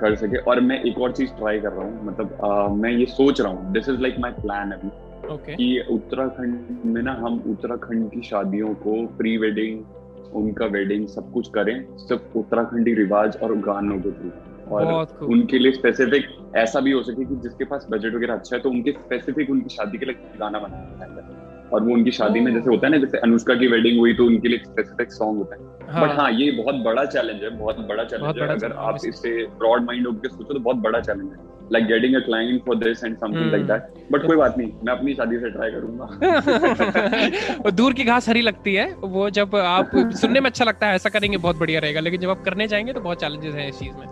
[0.00, 3.06] कर सके। और मैं एक और चीज़ ट्राई कर रहा हूँ मतलब आ, मैं ये
[3.06, 4.90] सोच रहा हूँ। This is like my plan अभी।
[5.28, 5.54] Okay.
[5.54, 11.48] कि उत्तराखंड में ना हम उत्तराखंड की शादियों को प्री वेडिंग उनका वेडिंग सब कुछ
[11.48, 14.30] करें सिर्फ़ उत्तराखंडी रिवाज और गानों के थ्रू।
[14.66, 16.24] और उनके लिए स्पेसिफिक
[16.56, 19.68] ऐसा भी हो सके कि जिसके पास बजट वगैरह अच्छा है तो उनके स्पेसिफिक उनकी
[19.68, 22.98] शादी के लिए गाना बनाया जाए और वो उनकी शादी में जैसे होता है ना
[22.98, 26.02] जैसे अनुष्का की वेडिंग हुई तो उनके लिए स्पेसिफिक सॉन्ग होता है। हाँ.
[26.02, 29.84] बट हाँ ये बहुत बड़ा चैलेंज है बहुत बड़ा चैलेंज है। अगर आप इससे ब्रॉड
[29.84, 33.16] माइंड होकर सोचो तो बहुत बड़ा चैलेंज है। Like getting a client for this and
[33.16, 38.04] something like that but कोई बात नहीं मैं अपनी शादी से ट्राई करूँगा। दूर की
[38.04, 41.56] घास हरी लगती है वो जब आप सुनने में अच्छा लगता है ऐसा करेंगे बहुत
[41.56, 44.06] बढ़िया रहेगा लेकिन जब आप करने जाएँगे तो बहुत चैलेंजेस हैं इस चीज़ में।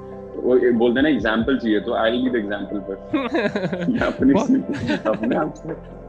[0.44, 2.94] वो बोलते हैं ना एग्जांपल चाहिए तो आई विल एग्जांपल पर।
[4.07, 4.32] अपने
[5.11, 6.02] अपने आप से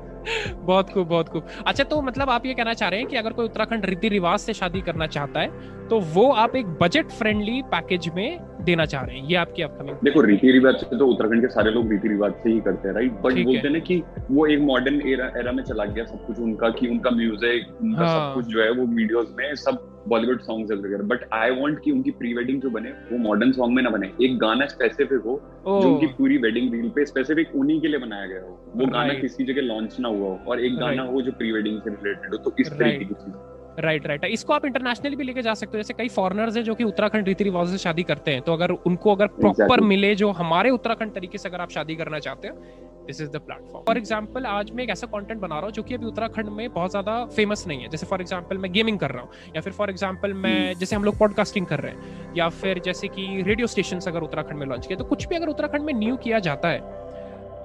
[0.56, 3.34] बहुत खूब बहुत खूब। अच्छा तो मतलब आप ये कहना चाह रहे हैं कि अगर
[3.34, 7.62] कोई उत्तराखंड रीति रिवाज से शादी करना चाहता है तो वो आप एक बजट फ्रेंडली
[7.66, 11.42] पैकेज में देना चाह रहे हैं ये आपकी अपकमिंग देखो रीति रिवाज से तो उत्तराखंड
[11.42, 14.02] के सारे लोग रीति रिवाज से ही करते हैं राइट बट बोलते हैं। ना कि
[14.32, 18.06] वो एक मॉडर्न एरा एरा में चला गया सब कुछ उनका कि उनका म्यूज़िक उनका
[18.06, 18.16] हाँ.
[18.16, 21.92] सब कुछ जो है वो वीडियोस में सब बॉलीवुड सॉन्ग्स वगैरह बट आई वांट कि
[21.92, 25.40] उनकी प्री वेडिंग जो बने वो मॉडर्न सॉन्ग में ना बने। एक गाना स्पेसिफिक हो
[25.66, 29.14] जो उनकी पूरी वेडिंग रील पे स्पेसिफिक उन्हीं के लिए बनाया गया हो। वो गाना
[29.14, 32.32] किसी जगह लॉन्च ना हुआ हो और एक गाना हो जो प्री वेडिंग से रिलेटेड
[32.32, 33.36] हो तो इस तरीके की चीज़।
[33.80, 36.76] राइट राइट इसको आप इंटरनेशनली भी लेके जा सकते हो। जैसे कई फॉरनर्स हैं जो
[36.76, 39.88] कि उत्तराखंड रीति रिवाज से शादी करते हैं। तो अगर उनको अगर प्रॉपर exactly.
[39.88, 43.38] मिले जो हमारे उत्तराखंड तरीके से अगर आप शादी करना चाहते हो this is the
[43.38, 46.50] platform for example आज मैं एक ऐसा कंटेंट बना रहा हूँ जो कि अभी उत्तराखंड
[46.50, 49.62] में बहुत ज़्यादा फ़ेमस नहीं है। जैसे फॉर एग्ज़ाम्पल मैं गेमिंग कर रहा हूँ। या
[49.62, 50.80] फिर फॉर एग्ज़ाम्पल मैं hmm.
[50.80, 54.60] जैसे हम लोग पॉडकास्टिंग कर रहे हैं। या फिर जैसे कि रेडियो स्टेशन अगर उत्तराखंड
[54.60, 57.04] में लॉन्च किया तो कुछ भी अगर उत्तराखंड में न्यू किया जाता है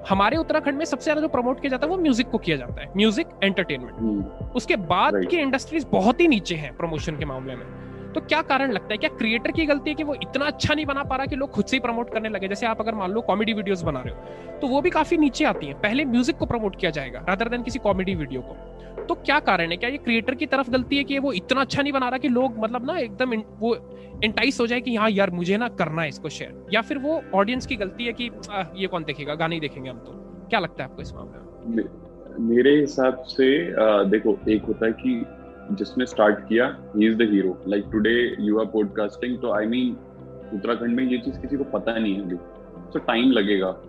[0.09, 2.81] हमारे उत्तराखंड में सबसे ज़्यादा जो प्रमोट किया जाता है वो म्यूज़िक को किया जाता
[2.83, 7.65] है। म्यूज़िक एंटरटेनमेंट उसके बाद की इंडस्ट्रीज़ बहुत ही नीचे हैं प्रमोशन के मामले में।
[8.13, 8.97] तो क्या कारण लगता है?
[8.99, 11.51] क्या क्रिएटर की गलती है कि वो इतना अच्छा नहीं बना पा रहा कि लोग
[11.51, 12.49] खुद से ही प्रमोट करने लगे?
[12.49, 15.45] जैसे आप अगर मान लो कॉमेडी वीडियोस बना रहे हो तो वो भी काफ़ी नीचे
[15.45, 18.57] आती है। पहले म्यूज़िक को प्रमोट किया जाएगा रादर देन किसी कॉमेडी वीडियो को।
[19.09, 19.77] तो क्या कारण है?
[19.77, 22.29] क्या ये क्रिएटर की तरफ़ गलती है कि वो इतना अच्छा नहीं बना रहा कि
[22.29, 23.75] लोग मतलब ना एकदम वो
[24.25, 27.23] इंटाइस हो जाए कि हाँ यार मुझे ना करना है इसको शेयर या फिर वो
[27.35, 29.35] ऑडियंस की गलती है कि आ, ये कौन देखेगा?
[29.35, 30.13] गाने ही देखेंगे हम तो।
[30.49, 31.85] क्या लगता है आपको इस मामले में?
[32.49, 35.25] मेरे हिसाब से आ, देखो एक होता है कि
[35.75, 39.97] जिसने स्टार्ट किया ही is the hero like today you are podcasting तो आई मीन
[40.55, 42.37] उत्तराखंड में ये चीज़ किसी को पता नहीं है अभी।
[42.93, 43.83] तो टाइम लगेगा।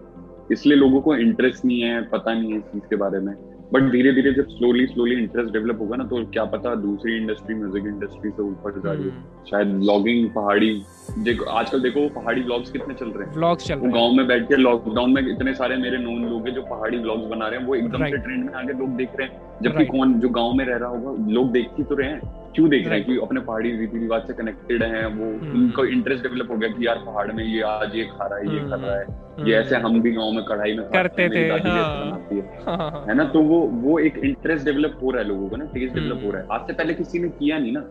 [0.51, 3.33] इसलिए लोगों को इंटरेस्ट नहीं है पता नहीं है इस चीज़ के बारे में।
[3.73, 7.55] बट धीरे धीरे जब स्लोली स्लोली इंटरेस्ट डेवलप होगा ना तो क्या पता दूसरी इंडस्ट्री
[7.55, 10.71] म्यूज़िक इंडस्ट्री से ऊपर जा रही है। हम्म। शायद ब्लॉगिंग पहाड़ी
[11.19, 14.27] देखो आजकल देखो पहाड़ी ब्लॉग्स कितने चल रहे हैं। ब्लॉग्स चल रहे हैं। गाँव में
[14.27, 17.59] बैठ के लॉकडाउन में इतने सारे मेरे नोन लोग हैं जो पहाड़ी ब्लॉग्स बना रहे
[17.59, 20.53] हैं वो एकदम से ट्रेंड में आगे लोग देख रहे हैं। जबकि कौन जो गाँव
[20.53, 23.17] में रह रहा होगा लोग देख ही तो रहे हैं। क्यों देख रहे हैं कि
[23.17, 25.05] अपने पहाड़ी रीति रिवाज से कनेक्टेड हैं?
[25.05, 28.27] वो हम्म। उनको इंटरेस्ट डेवलप हो गया कि यार पहाड़ में ये आज ये खा
[28.27, 30.85] रहा है ये कर रहा है। हम्म। ये ऐसे हम भी गाँव में कढ़ाई में
[30.85, 31.47] करते थे
[32.67, 33.23] हाँ। है। ना?
[33.23, 36.25] तो वो वो एक इंटरेस्ट डेवलप हो रहा है लोगों का ना टेस्ट डेवलप हम्म।
[36.25, 37.89] हो रहा है। आज से पहले किसी ने किया नहीं ना।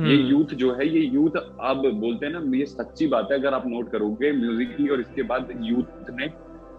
[0.00, 3.54] ये यूथ जो है ये यूथ अब बोलते हैं ना ये सच्ची बात है अगर
[3.54, 6.26] आप नोट करोगे म्यूज़िक की और इसके बाद यूथ ने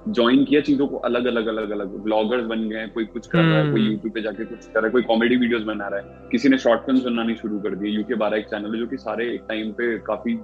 [0.09, 3.57] ज्वाइन किया चीज़ों को अलग अलग अलग अलग। ब्लॉगर्स बन गए कोई कुछ कर रहा
[3.57, 5.99] है कोई यूट्यूब हम्म। पे जाके कुछ कर रहा है कोई कॉमेडी वीडियोस बना रहा
[5.99, 8.87] है। किसी ने शॉर्ट फ़िल्म बनानी शुरू कर दी। यूके बारह एक चैनल है जो
[8.87, 10.37] कि सारे एक टाइम पे काफ़ी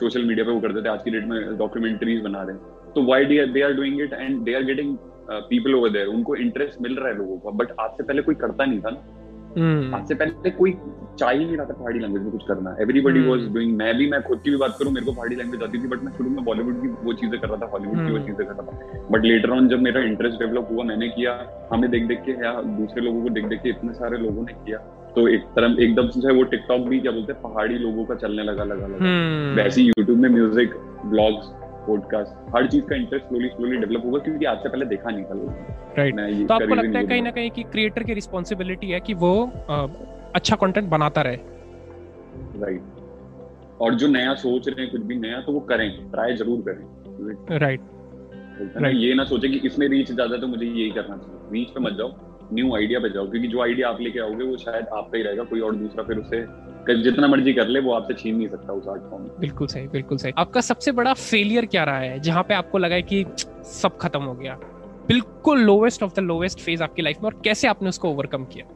[0.00, 3.02] सोशल मीडिया पे वो करते थे। आज की डेट में डॉक्यूमेंट्रीज बना रहे हैं। तो
[3.04, 4.96] why the they are doing it and they are getting
[5.30, 8.34] people over there उनको इंटरेस्ट मिल रहा है लोगों का। बट आज से पहले कोई
[8.34, 9.16] करता नहीं था ना।
[9.52, 10.72] हम्म। से पहले कोई
[11.18, 14.06] चाह ही नहीं रहा था पहाड़ी लैंग्वेज में कुछ करना एवरीबडी वाज डूइंग मैं भी
[14.10, 16.30] मैं खुद की भी बात करूँ मेरे को पहाड़ी लैंग्वेज आती थी बट मैं शुरू
[16.30, 18.62] में बॉलीवुड की वो चीज़ें कर रहा था हॉलीवुड की वो हम्म। चीज़ें कर रहा
[18.62, 21.34] था बट लेटर ऑन जब मेरा इंटरेस्ट डेवलप हुआ मैंने किया
[21.72, 24.52] हमें देख देख के या दूसरे लोगों को देख देख के इतने सारे लोगों ने
[24.54, 24.78] किया
[25.12, 28.42] तो एक तरह एकदम से वो टिकटॉक भी क्या बोलते हैं पहाड़ी लोगों का चलने
[28.44, 30.74] लगा लगा लगा हम्म। वैसे यूट्यूब में म्यूज़िक
[31.06, 31.52] ब्लॉग्स
[31.90, 35.24] पॉडकास्ट हर चीज़ का इंटरेस्ट स्लोली स्लोली डेवलप होगा क्योंकि आज से पहले देखा नहीं
[35.24, 39.00] था लोग राइट तो आपको लगता है कहीं ना कहीं कि क्रिएटर की रिस्पॉन्सिबिलिटी है
[39.00, 39.32] कि वो
[40.34, 41.38] अच्छा कंटेंट बनाता रहे?
[42.62, 46.60] राइट और जो नया सोच रहे हैं कुछ भी नया तो वो करें ट्राई ज़रूर
[46.68, 48.76] करें। Right right.
[48.76, 48.96] right.
[48.96, 51.92] ये ना सोचे कि इसमें रीच ज़्यादा तो मुझे यही करना चाहिए। रीच पे मत
[51.92, 52.08] जाओ।
[52.52, 55.24] न्यू आइडिया पे जाओ क्योंकि जो आइडिया आप लेके आओगे वो शायद आप पे ही
[55.24, 56.44] रहेगा कोई और दूसरा फिर उसे
[57.02, 60.18] जितना मर्ज़ी कर ले वो आपसे छीन नहीं सकता उस आर्ट फॉर्म बिल्कुल सही बिल्कुल
[60.18, 63.24] सही। आपका सबसे बड़ा फेलियर क्या रहा है जहाँ पे आपको लगा है कि
[63.72, 64.58] सब खत्म हो गया?
[65.08, 68.66] बिल्कुल lowest of the lowest phase आपकी लाइफ में और कैसे आपने उसको ओवरकम किया?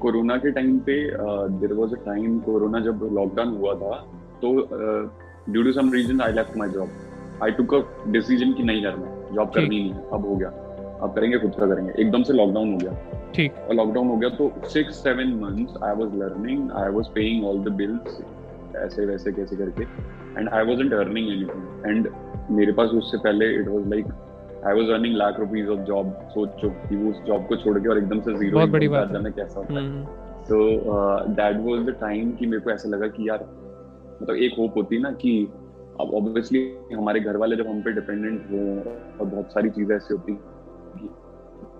[0.00, 0.96] कोरोना के टाइम पे
[1.60, 3.94] there was a time corona जब लॉकडाउन हुआ था
[4.42, 4.52] तो
[5.52, 9.34] due to some reason I left my job I took a decision की नहीं करना
[9.34, 10.48] जॉब करनी नहीं है अब हो गया।
[11.02, 14.28] अब करेंगे खुद का करेंगे। एकदम से लॉकडाउन हो गया। ठीक। और लॉकडाउन हो गया
[14.30, 18.20] तो six seven months I was learning I was paying all the bills
[18.76, 19.82] ऐसे वैसे कैसे करके।
[20.38, 22.08] And I wasn't earning anything and
[22.50, 24.06] मेरे पास उससे पहले it was like
[24.66, 27.88] I was earning lakh rupees of job सोचो कि वो उस जॉब को छोड़ के
[27.88, 30.04] और एकदम से ज़ीरो बहुत बड़ी बात जाना कैसा होता है।
[30.44, 30.56] तो
[31.34, 33.44] दैट वाज द टाइम कि मेरे को ऐसा लगा कि यार
[34.22, 35.38] मतलब एक होप होती ना कि
[36.00, 36.60] अब ऑब्वियसली
[36.94, 38.58] हमारे घर वाले जब हम पे डिपेंडेंट हो
[39.20, 40.32] और बहुत सारी चीज़ें ऐसी होती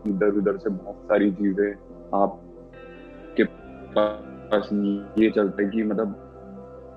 [0.06, 1.70] इधर उधर से बहुत सारी चीज़ें
[2.14, 3.44] आपके
[3.94, 4.68] पास
[5.18, 6.20] ये चलते हैं कि मतलब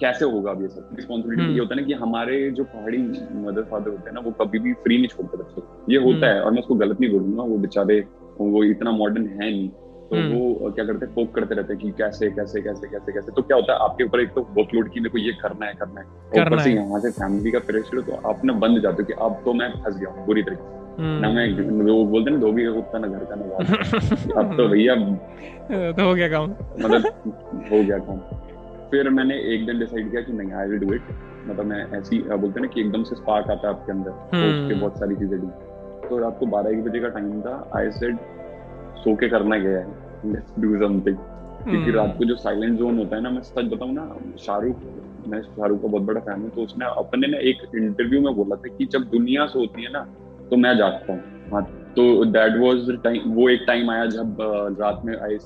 [0.01, 2.97] कैसे होगा अब ये सब रिस्पॉन्सिबिलिटी हम्म। ये होता है ना कि हमारे जो पहाड़ी
[3.41, 5.61] मदर फादर होते हैं ना वो कभी भी फ्री नहीं छोड़ते बच्चे
[5.93, 7.99] ये होता हम्म। है और मैं उसको गलत नहीं बोलूँगा वो बेचारे
[8.39, 9.69] वो इतना मॉडर्न है नहीं
[10.09, 13.13] तो हम्म। वो क्या करते हैं पोक करते रहते हैं कि कैसे कैसे कैसे कैसे
[13.13, 15.73] कैसे तो क्या होता है आपके ऊपर एक तो वर्कलोड की मेरे ये करना है
[15.73, 19.07] करना है ऊपर से यहाँ से फैमिली का प्रेशर तो आप ना बंद जाते हो
[19.07, 22.37] कि अब तो मैं फंस गया हूँ बुरी तरीके से। ना मैं वो बोलते ना
[22.37, 24.95] धोबी का कुत्ता ना घर का ना अब तो भैया
[25.91, 26.49] तो हो गया काम।
[26.81, 27.05] मतलब
[27.71, 28.17] हो गया काम।
[28.91, 31.01] फिर मैंने एक दिन डिसाइड किया कि नहीं आई विल डू इट
[31.47, 34.79] मतलब मैं ऐसी बोलते ना कि एकदम से स्पार्क आता है आपके अंदर सोच के
[34.79, 35.47] बहुत सारी चीज़ें दी।
[36.09, 38.17] तो रात को बारह एक बजे का टाइम था आई सेड
[38.97, 39.85] सो के करना गया है?
[40.25, 41.17] लेट्स डू समथिंग
[41.63, 44.05] क्योंकि हम्म। रात को जो साइलेंट जोन होता है ना मैं सच बताऊँ ना
[44.39, 44.75] शाहरुख
[45.27, 48.55] मैं शाहरुख का बहुत बड़ा फ़ैन हूँ तो उसने अपने ना एक इंटरव्यू में बोला
[48.55, 50.05] था कि जब दुनिया सोती है ना
[50.49, 51.63] तो मैं जागता हूँ हाँ
[51.95, 54.37] तो दैट वाज टाइम वो एक टाइम आया जब
[54.79, 55.37] रात में आई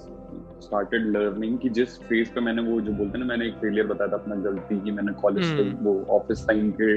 [0.62, 3.88] स्टार्टेड लर्निंग कि जिस फ़ेज़ पे मैंने वो जो बोलते हैं ना मैंने एक फेलियर
[3.88, 5.60] बताया था अपना गलती की मैंने कॉलेज hmm.
[5.60, 6.92] हम्म। वो ऑफ़िस टाइम के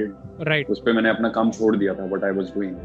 [0.45, 2.75] राइट उस पे मैंने अपना काम छोड़ दिया था व्हाट आई वाज डूइंग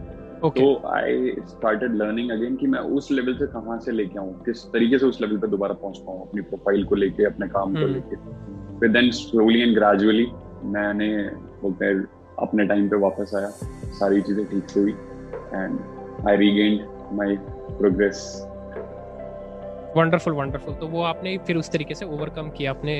[0.43, 4.65] तो आई स्टार्टेड लर्निंग अगेन कि मैं उस लेवल से कहाँ से लेके आऊँ किस
[4.73, 7.81] तरीके से उस लेवल पे दोबारा पहुँच पाऊँ अपनी प्रोफ़ाइल को लेके अपने काम को
[7.81, 7.93] hmm.
[7.93, 10.27] लेके फिर देन स्लोली एंड ग्रेजुअली
[10.71, 11.13] मैंने
[11.63, 12.05] बोलते हैं
[12.39, 13.49] अपने टाइम पे वापस आया
[13.95, 14.95] सारी चीज़ें ठीक से हुई
[15.53, 15.79] and
[16.27, 17.31] I regained my
[17.81, 18.23] progress.
[19.97, 22.95] Wonderful wonderful तो वो आपने फिर उस तरीके से ओवरकम किया अपने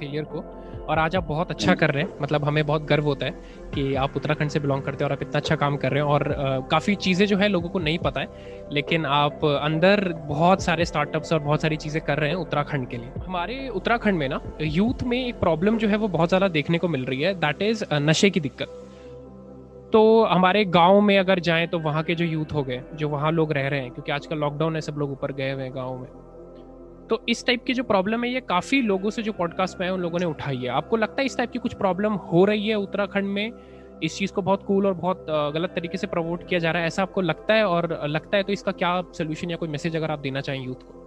[0.00, 0.44] फेलियर को।
[0.88, 3.32] और आज आप बहुत अच्छा कर रहे हैं। मतलब हमें बहुत गर्व होता है
[3.74, 6.10] कि आप उत्तराखंड से बिलोंग करते हैं और आप इतना अच्छा काम कर रहे हैं।
[6.10, 8.28] और काफ़ी चीज़ें जो है लोगों को नहीं पता है,
[8.72, 12.96] लेकिन आप अंदर बहुत सारे स्टार्टअप्स और बहुत सारी चीज़ें कर रहे हैं उत्तराखंड के
[12.96, 16.78] लिए। हमारे उत्तराखंड में ना यूथ में एक प्रॉब्लम जो है वो बहुत ज़्यादा देखने
[16.78, 18.79] को मिल रही है। दैट इज़ नशे की दिक्कत।
[19.92, 23.30] तो हमारे गाँव में अगर जाएँ तो वहाँ के जो यूथ हो गए, जो वहाँ
[23.32, 25.98] लोग रह रहे हैं, क्योंकि आजकल लॉकडाउन है, सब लोग ऊपर गए हुए हैं गाँव
[25.98, 26.08] में।
[27.08, 29.92] तो इस टाइप की जो प्रॉब्लम है, ये काफ़ी लोगों से जो पॉडकास्ट में है,
[29.92, 32.68] उन लोगों ने उठाई है। आपको लगता है इस टाइप की कुछ प्रॉब्लम हो रही
[32.68, 33.52] है उत्तराखंड में?
[34.02, 36.86] इस चीज़ को बहुत कूल और बहुत गलत तरीके से प्रमोट किया जा रहा है,
[36.86, 37.64] ऐसा आपको लगता है?
[37.64, 40.74] और लगता है तो इसका क्या सोल्यूशन या कोई मैसेज अगर आप देना चाहें यूथ
[40.82, 40.98] को?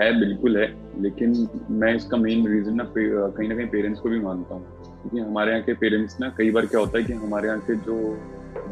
[0.00, 0.66] है, बिल्कुल है,
[1.02, 5.18] लेकिन मैं इसका मेन रीजन ना कहीं ना कहीं पेरेंट्स को भी मानता हूँ। क्योंकि
[5.20, 7.96] हमारे यहाँ के पेरेंट्स ना कई बार क्या होता है कि हमारे यहाँ के जो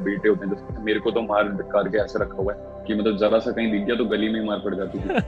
[0.05, 2.95] बेटे होते हैं जैसे मेरे को तो मार डकार के ऐसे रखा हुआ है कि
[2.95, 5.20] मतलब जरा सा कहीं दिख गया तो गली में मार पड़ जाती थी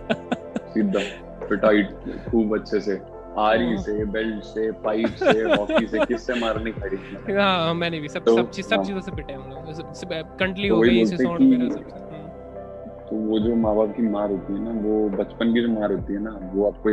[0.74, 1.00] सीधा
[1.44, 1.82] पिटाई
[2.24, 3.00] खूब अच्छे से
[3.38, 8.09] आरी हाँ। से बेल्ट से पाइप से हॉकी से किससे मारने खड़ी हाँ मैंने भी
[8.09, 11.16] सब तो, सब चीज़ सब हाँ। चीज़ों से पिटे हम लोग कंटली हो गई इसे
[11.16, 12.22] साउंड मेरा सब हाँ।
[13.11, 15.92] तो वो जो माँ बाप की मार होती है ना वो बचपन की जो मार
[15.92, 16.90] होती है ना वो आपको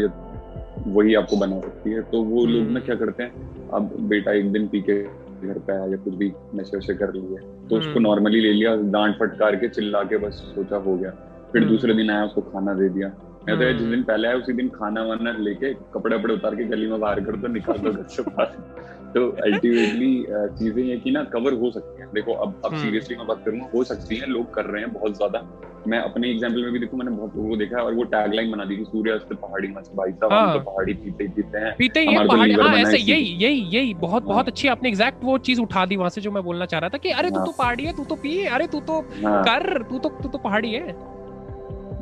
[0.87, 4.51] वही आपको बना सकती है। तो वो लोग ना क्या करते हैं अब बेटा एक
[4.51, 5.01] दिन पी के
[5.47, 7.37] घर पे आया या कुछ भी नशे वशे कर लिए
[7.69, 11.11] तो उसको नॉर्मली हम्म। ले लिया डांट फटकार के चिल्ला के बस सोचा हो गया।
[11.51, 13.11] फिर हम्म। दूसरे दिन आया उसको खाना दे दिया।
[13.47, 16.63] मैं तो जिस दिन पहले आया उसी दिन खाना वाना लेके कपड़े वपड़े उतार के
[16.63, 20.11] गली में बाहर कर दो निकाल दो घर से बाहर। तो अल्टीमेटली
[20.57, 23.69] चीज़ें ये कि ना कवर हो सकती हैं। देखो अब अब सीरियसली मैं बात करूँगा
[23.73, 25.41] हो सकती है लोग कर रहे हैं बहुत ज़्यादा।
[25.87, 28.65] मैं अपने एग्ज़ाम्पल में भी देखूँ मैंने बहुत लोगों देखा है और वो टैगलाइन बना
[28.65, 31.99] दी कि सूर्यास्त पहाड़ी मत भाई साहब हम तो पहाड़ी पीते ही पीते हैं पीते
[31.99, 35.61] ही हैं पहाड़ी हाँ ऐसे यही यही यही बहुत बहुत अच्छी आपने एग्जैक्ट वो चीज़
[35.61, 37.85] उठा दी वहाँ से जो मैं बोलना चाह रहा था कि अरे तू तो पहाड़ी
[37.85, 40.95] है तू तो पी अरे तू तो कर तू तो तू तो पहाड़ी है।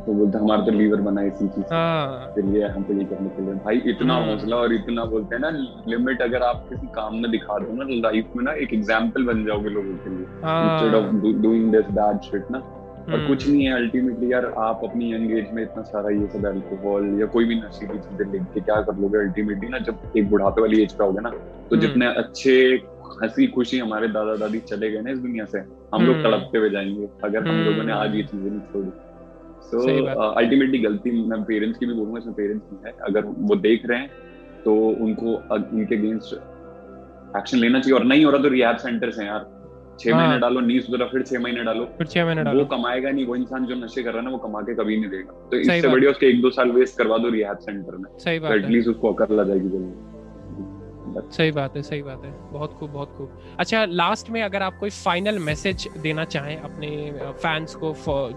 [0.09, 1.65] तो बोलते हमारा तो लीवर बना इसी चीज़
[2.35, 5.49] चलिए हम तो ये कहने के लिए भाई इतना हौसला और इतना बोलते हैं ना
[5.87, 9.43] लिमिट अगर आप किसी काम में दिखा दो ना लाइफ में ना एक एग्ज़ाम्पल बन
[9.45, 12.59] जाओगे लोगों के लिए। Instead of doing this bad shit ना।
[13.13, 16.45] और कुछ नहीं है अल्टीमेटली यार आप अपनी यंग एज में इतना सारा ये सब
[16.45, 20.29] अल्कोहल या कोई भी नशीली चीज़ें लेके के क्या कर लोगे अल्टीमेटली ना जब एक
[20.29, 21.31] बुढ़ापे वाली एज पे होगे ना
[21.69, 22.55] तो जितने अच्छे
[23.21, 25.59] हँसी खुशी हमारे दादा दादी चले गए ना इस दुनिया से
[25.93, 28.91] हम लोग तड़पते हुए जाएँगे अगर हम लोगों ने आज ये चीज़ें नहीं छोड़ी।
[29.61, 29.77] सो
[30.23, 33.85] अल्टीमेटली uh, गलती मैं पेरेंट्स की भी बोलूँगा इसमें पेरेंट्स की है। अगर वो देख
[33.85, 34.09] रहे हैं
[34.65, 34.73] तो
[35.05, 36.33] उनको उनके अगेंस्ट
[37.37, 39.47] एक्शन लेना चाहिए। और नहीं हो रहा तो रिहैब सेंटर्स हैं यार।
[39.99, 40.19] छह हाँ.
[40.19, 43.25] महीने डालो नहीं सुधरा फिर छह महीने डालो। फिर छह महीने डालो। वो कमाएगा नहीं
[43.25, 45.57] वो इंसान जो नशे कर रहा है ना वो कमा के कभी नहीं देगा। तो
[45.57, 48.89] इससे बढ़िया उसके एक दो साल वेस्ट करवा दो रिहैब सेंटर में। सही बात एटलीस्ट
[48.89, 50.08] उसको अकल ला जाएगी जल्दी
[51.17, 54.77] सही बात है, सही बात है। बहुत खूब बहुत खूब। अच्छा लास्ट में अगर आप
[54.79, 56.89] कोई फाइनल मैसेज देना चाहें अपने
[57.33, 57.93] फैंस को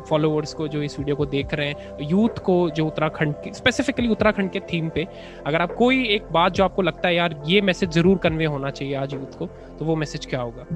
[0.08, 4.08] फॉलोअर्स को जो इस वीडियो को देख रहे हैं यूथ को जो उत्तराखंड की स्पेसिफिकली
[4.08, 5.06] उत्तराखंड के थीम पे,
[5.46, 8.70] अगर आप कोई एक बात जो आपको लगता है, यार, ये मैसेज ज़रूर कन्वे होना
[8.70, 9.46] चाहिए आज यूथ को
[9.78, 10.66] तो वो मैसेज क्या होगा?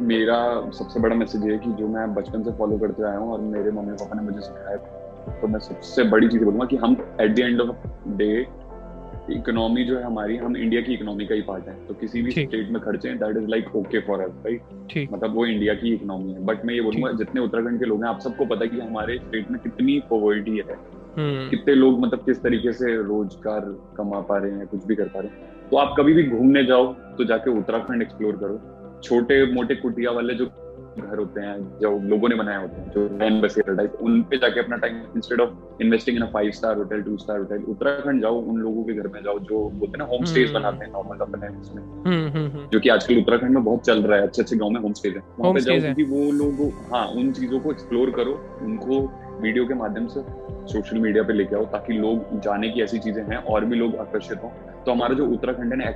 [0.00, 0.38] मेरा
[0.70, 3.40] सबसे बड़ा मैसेज ये है कि जो मैं बचपन से फॉलो करते आया हूँ और
[3.40, 4.76] मेरे मम्मी पापा ने मुझे सिखाया
[5.40, 8.30] तो मैं सबसे बड़ी चीज़ बोलूँगा कि हम at the end of day
[9.32, 12.30] economy जो है हमारी हम इंडिया की इकोनॉमी का ही पार्ट है। तो किसी भी
[12.30, 16.32] स्टेट में खर्चे that is like okay for us right मतलब वो इंडिया की इकोनॉमी
[16.32, 18.80] है। बट मैं ये बोलूँगा जितने उत्तराखंड के लोग हैं आप सबको पता है कि
[18.80, 20.78] हमारे स्टेट में कितनी पॉवर्टी है।
[21.16, 23.60] हम्म। कितने लोग मतलब किस तरीके से रोज़गार
[23.96, 26.64] कमा पा रहे हैं कुछ भी कर पा रहे हैं। तो आप कभी भी घूमने
[26.64, 30.46] जाओ तो जाके उत्तराखंड एक्सप्लोर करो। छोटे मोटे कुटिया वाले जो
[30.98, 34.38] घर होते हैं जो लोगों ने बनाए होते हैं जो रैन बसेरा टाइप उन पे
[34.38, 38.40] जाके अपना time instead of investing in five star hotel two star hotel Uttarakhand जाओ
[38.42, 41.24] उन लोगों के घर में जाओ जो बोलते हैं ना होम स्टेज बनाते हैं नॉर्मल
[41.26, 44.42] अपने उसमें हम्म, हम्म, हम्म। जो कि आजकल उत्तराखंड में बहुत चल रहा है अच्छे
[44.42, 47.60] अच्छे गाँव में होम स्टेज है। वहाँ पे जाओ क्योंकि वो लोग हाँ उन चीज़ों
[47.60, 48.32] को एक्सप्लोर करो
[48.62, 49.00] उनको
[49.40, 50.20] वीडियो के माध्यम से
[50.72, 53.96] सोशल मीडिया पे लेके आओ ताकि लोग जाने की ऐसी चीज़ें हैं और भी लोग
[53.96, 54.50] आकर्षित हों।
[54.86, 55.88] तो हमारा जो उत्तराखंड है ना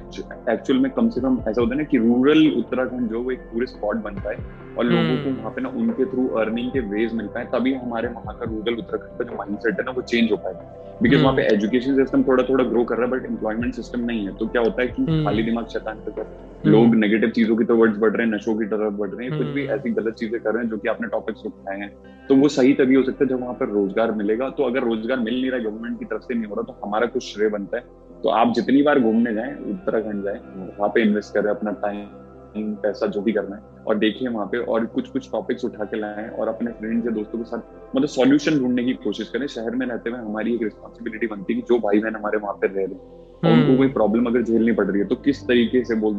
[0.53, 3.39] एक्चुअल में कम से कम ऐसा होता है ना कि रूरल उत्तराखंड जो वो एक
[3.53, 4.37] पूरे स्पॉट बन पाए
[4.79, 8.09] और लोगों को वहाँ पे ना उनके थ्रू अर्निंग के वेज मिल पाए तभी हमारे
[8.09, 11.23] वहाँ का रूरल उत्तराखंड का जो माइंड सेट है ना वो चेंज हो पाएगा बिकॉज़
[11.23, 14.33] वहाँ पे एजुकेशन सिस्टम थोड़ा थोड़ा ग्रो कर रहा है बट एम्प्लॉयमेंट सिस्टम नहीं है।
[14.33, 16.27] तो क्या होता है कि खाली दिमाग शैतान पे कर
[16.65, 19.47] लोग नेगेटिव चीज़ों की तरफ़ बढ़ रहे हैं नशों की तरफ़ बढ़ रहे हैं कुछ
[19.47, 21.91] भी ऐसी गलत चीज़ें कर रहे हैं जो कि आपने टॉपिक्स उठाए हैं।
[22.29, 25.19] तो वो सही तभी हो सकता है जब वहाँ पर रोज़गार मिलेगा। तो अगर रोज़गार
[25.19, 27.49] मिल नहीं रहा है गवर्नमेंट की तरफ़ से नहीं हो रहा तो हमारा कुछ श्रेय
[27.49, 27.83] बनता है।
[28.25, 33.07] तो आप जितनी बार घूमने जाए उत्तराखंड जाए वहाँ पे इन्वेस्ट करें अपना टाइम पैसा
[33.07, 36.29] जो भी करना है और देखिए वहाँ पे और कुछ कुछ टॉपिक्स उठा के लाए
[36.31, 39.87] और अपने फ्रेंड्स या दोस्तों के साथ मतलब सॉल्यूशन ढूँढने की कोशिश करें शहर में
[39.87, 42.75] रहते हुए हमारी एक रिस्पॉन्सिबिलिटी बनती है कि जो भाई बहन हमारे वहाँ पे रह
[42.75, 45.95] रहे हैं उनको हम्म। कोई प्रॉब्लम अगर झेलनी पड़ रही है तो किस तरीके से
[45.97, 46.15] बोल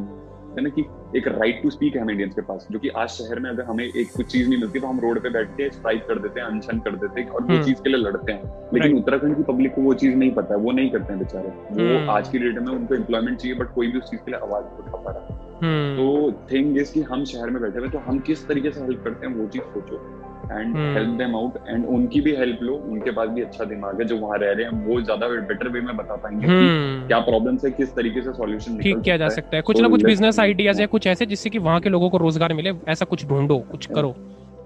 [0.58, 0.82] है ना कि
[1.16, 3.64] एक राइट टू स्पीक है हम इंडियंस के पास जो कि आज शहर में अगर
[3.64, 6.40] हमें एक कुछ चीज़ नहीं मिलती तो हम रोड पे बैठ के स्ट्राइक कर देते
[6.40, 9.36] हैं अनशन कर देते हैं और वो हम्म। चीज़ के लिए लड़ते हैं लेकिन उत्तराखंड
[9.36, 12.10] की पब्लिक को वो चीज़ नहीं पता है वो नहीं करते हैं बेचारे वो हम्म।
[12.10, 14.66] आज की डेट में उनको एम्प्लॉयमेंट चाहिए बट कोई भी उस चीज़ के लिए आवाज़
[14.80, 18.20] उठा पा रहा हम्म। तो थिंग इज़ कि हम शहर में बैठे हुए तो हम
[18.20, 22.22] किस तरीके से हेल्प करते हैं वो चीज़ सोचो। And help them out and उनकी
[22.22, 25.02] भी हेल्प लो उनके पास भी अच्छा दिमाग है जो वहाँ रह रहे हैं वो
[25.02, 27.08] ज़्यादा बेटर वे में बता पाएँगे hmm.
[27.08, 30.04] क्या प्रॉब्लम है किस तरीके से सॉल्यूशन ठीक किया जा सकता है। कुछ ना कुछ
[30.06, 33.26] बिज़नेस आइडियाज़ है कुछ ऐसे जिससे कि वहाँ के लोगों को रोज़गार मिले ऐसा कुछ
[33.26, 34.16] ढूंढो कुछ करो।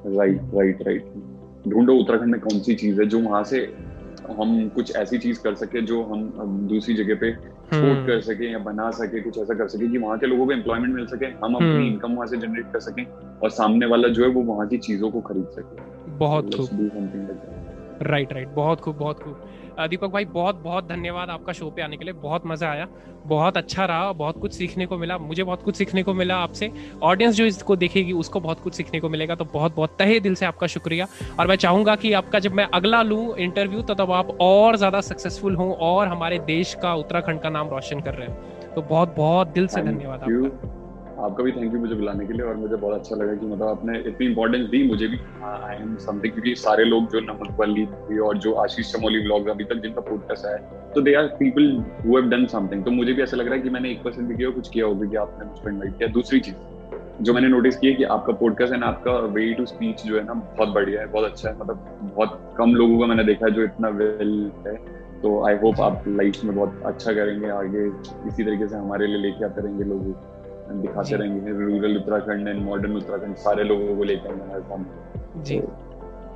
[0.07, 1.13] राइट राइट राइट
[1.67, 3.73] ढूंढो उत्तराखंड में कौन सी चीज़ है जो वहाँ से
[4.39, 6.21] हम कुछ ऐसी चीज़ कर सके जो हम
[6.67, 10.17] दूसरी जगह पे हम्म। कर सके या बना सके कुछ ऐसा कर सके कि वहाँ
[10.17, 13.05] के लोगों को एम्प्लॉयमेंट मिल सके हम अपनी इनकम हम्म। वहाँ से जनरेट कर सकें
[13.43, 16.55] और सामने वाला जो है वो वहाँ की चीज़ों को खरीद सके बहुत
[18.01, 19.47] राइट राइट बहुत खूब बहुत खूब।
[19.89, 22.87] दीपक भाई बहुत बहुत धन्यवाद आपका शो पे आने के लिए। बहुत मज़ा आया।
[23.27, 26.71] बहुत अच्छा रहा बहुत कुछ सीखने को मिला। मुझे बहुत कुछ सीखने को मिला आपसे।
[27.03, 30.35] ऑडियंस जो इसको देखेगी उसको बहुत कुछ सीखने को मिलेगा। तो बहुत बहुत तहे दिल
[30.35, 31.07] से आपका शुक्रिया।
[31.39, 35.01] और मैं चाहूँगा कि आपका जब मैं अगला लूँ इंटरव्यू तो तब आप और ज़्यादा
[35.01, 39.15] सक्सेसफुल हों और हमारे देश का उत्तराखंड का नाम रोशन कर रहे हो। तो बहुत
[39.17, 40.77] बहुत दिल से धन्यवाद आपका।
[41.19, 43.67] आपका भी थैंक यू मुझे बुलाने के लिए और मुझे बहुत अच्छा लगा कि मतलब
[43.67, 47.85] आपने इतनी इंपॉर्टेंस दी मुझे भी। आई एम समथिंग क्योंकि सारे लोग जो नमक वाली
[48.19, 50.57] और जो आशीष चमोली ब्लॉग अभी तक जिनका पॉडकास्ट है
[50.93, 51.71] तो they are people
[52.05, 54.27] who have done something तो मुझे भी ऐसा लग रहा है कि मैंने एक परसेंट
[54.27, 56.55] भी किया कुछ किया होगा कि आपने मुझको इनवाइट किया। दूसरी चीज़,
[57.21, 60.33] जो मैंने नोटिस किया कि आपका पॉडकास्ट एंड आपका वे टू स्पीच जो है ना,
[60.33, 63.63] बहुत बढ़िया है, बहुत अच्छा है। मतलब बहुत कम लोगों का मैंने देखा है जो
[63.63, 64.75] इतना वेल है।
[65.21, 67.85] तो आई होप आप लाइफ में बहुत अच्छा करेंगे, आगे
[68.27, 70.13] इसी तरीके से हमारे लिए लेके आते रहेंगे लोगों
[70.69, 74.85] दिखाते रहेंगे rural Uttarakhand and modern Uttarakhand सारे लोगों को लेकर आएँगे हमारे फॉर्म
[75.43, 75.59] जी।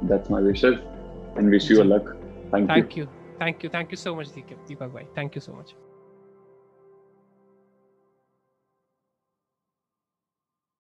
[0.07, 0.75] That's my wishes
[1.38, 2.09] and wish you luck
[2.53, 3.05] thank you thank you
[3.41, 5.75] thank you thank you so much Deepak भाई थैंक यू सो मच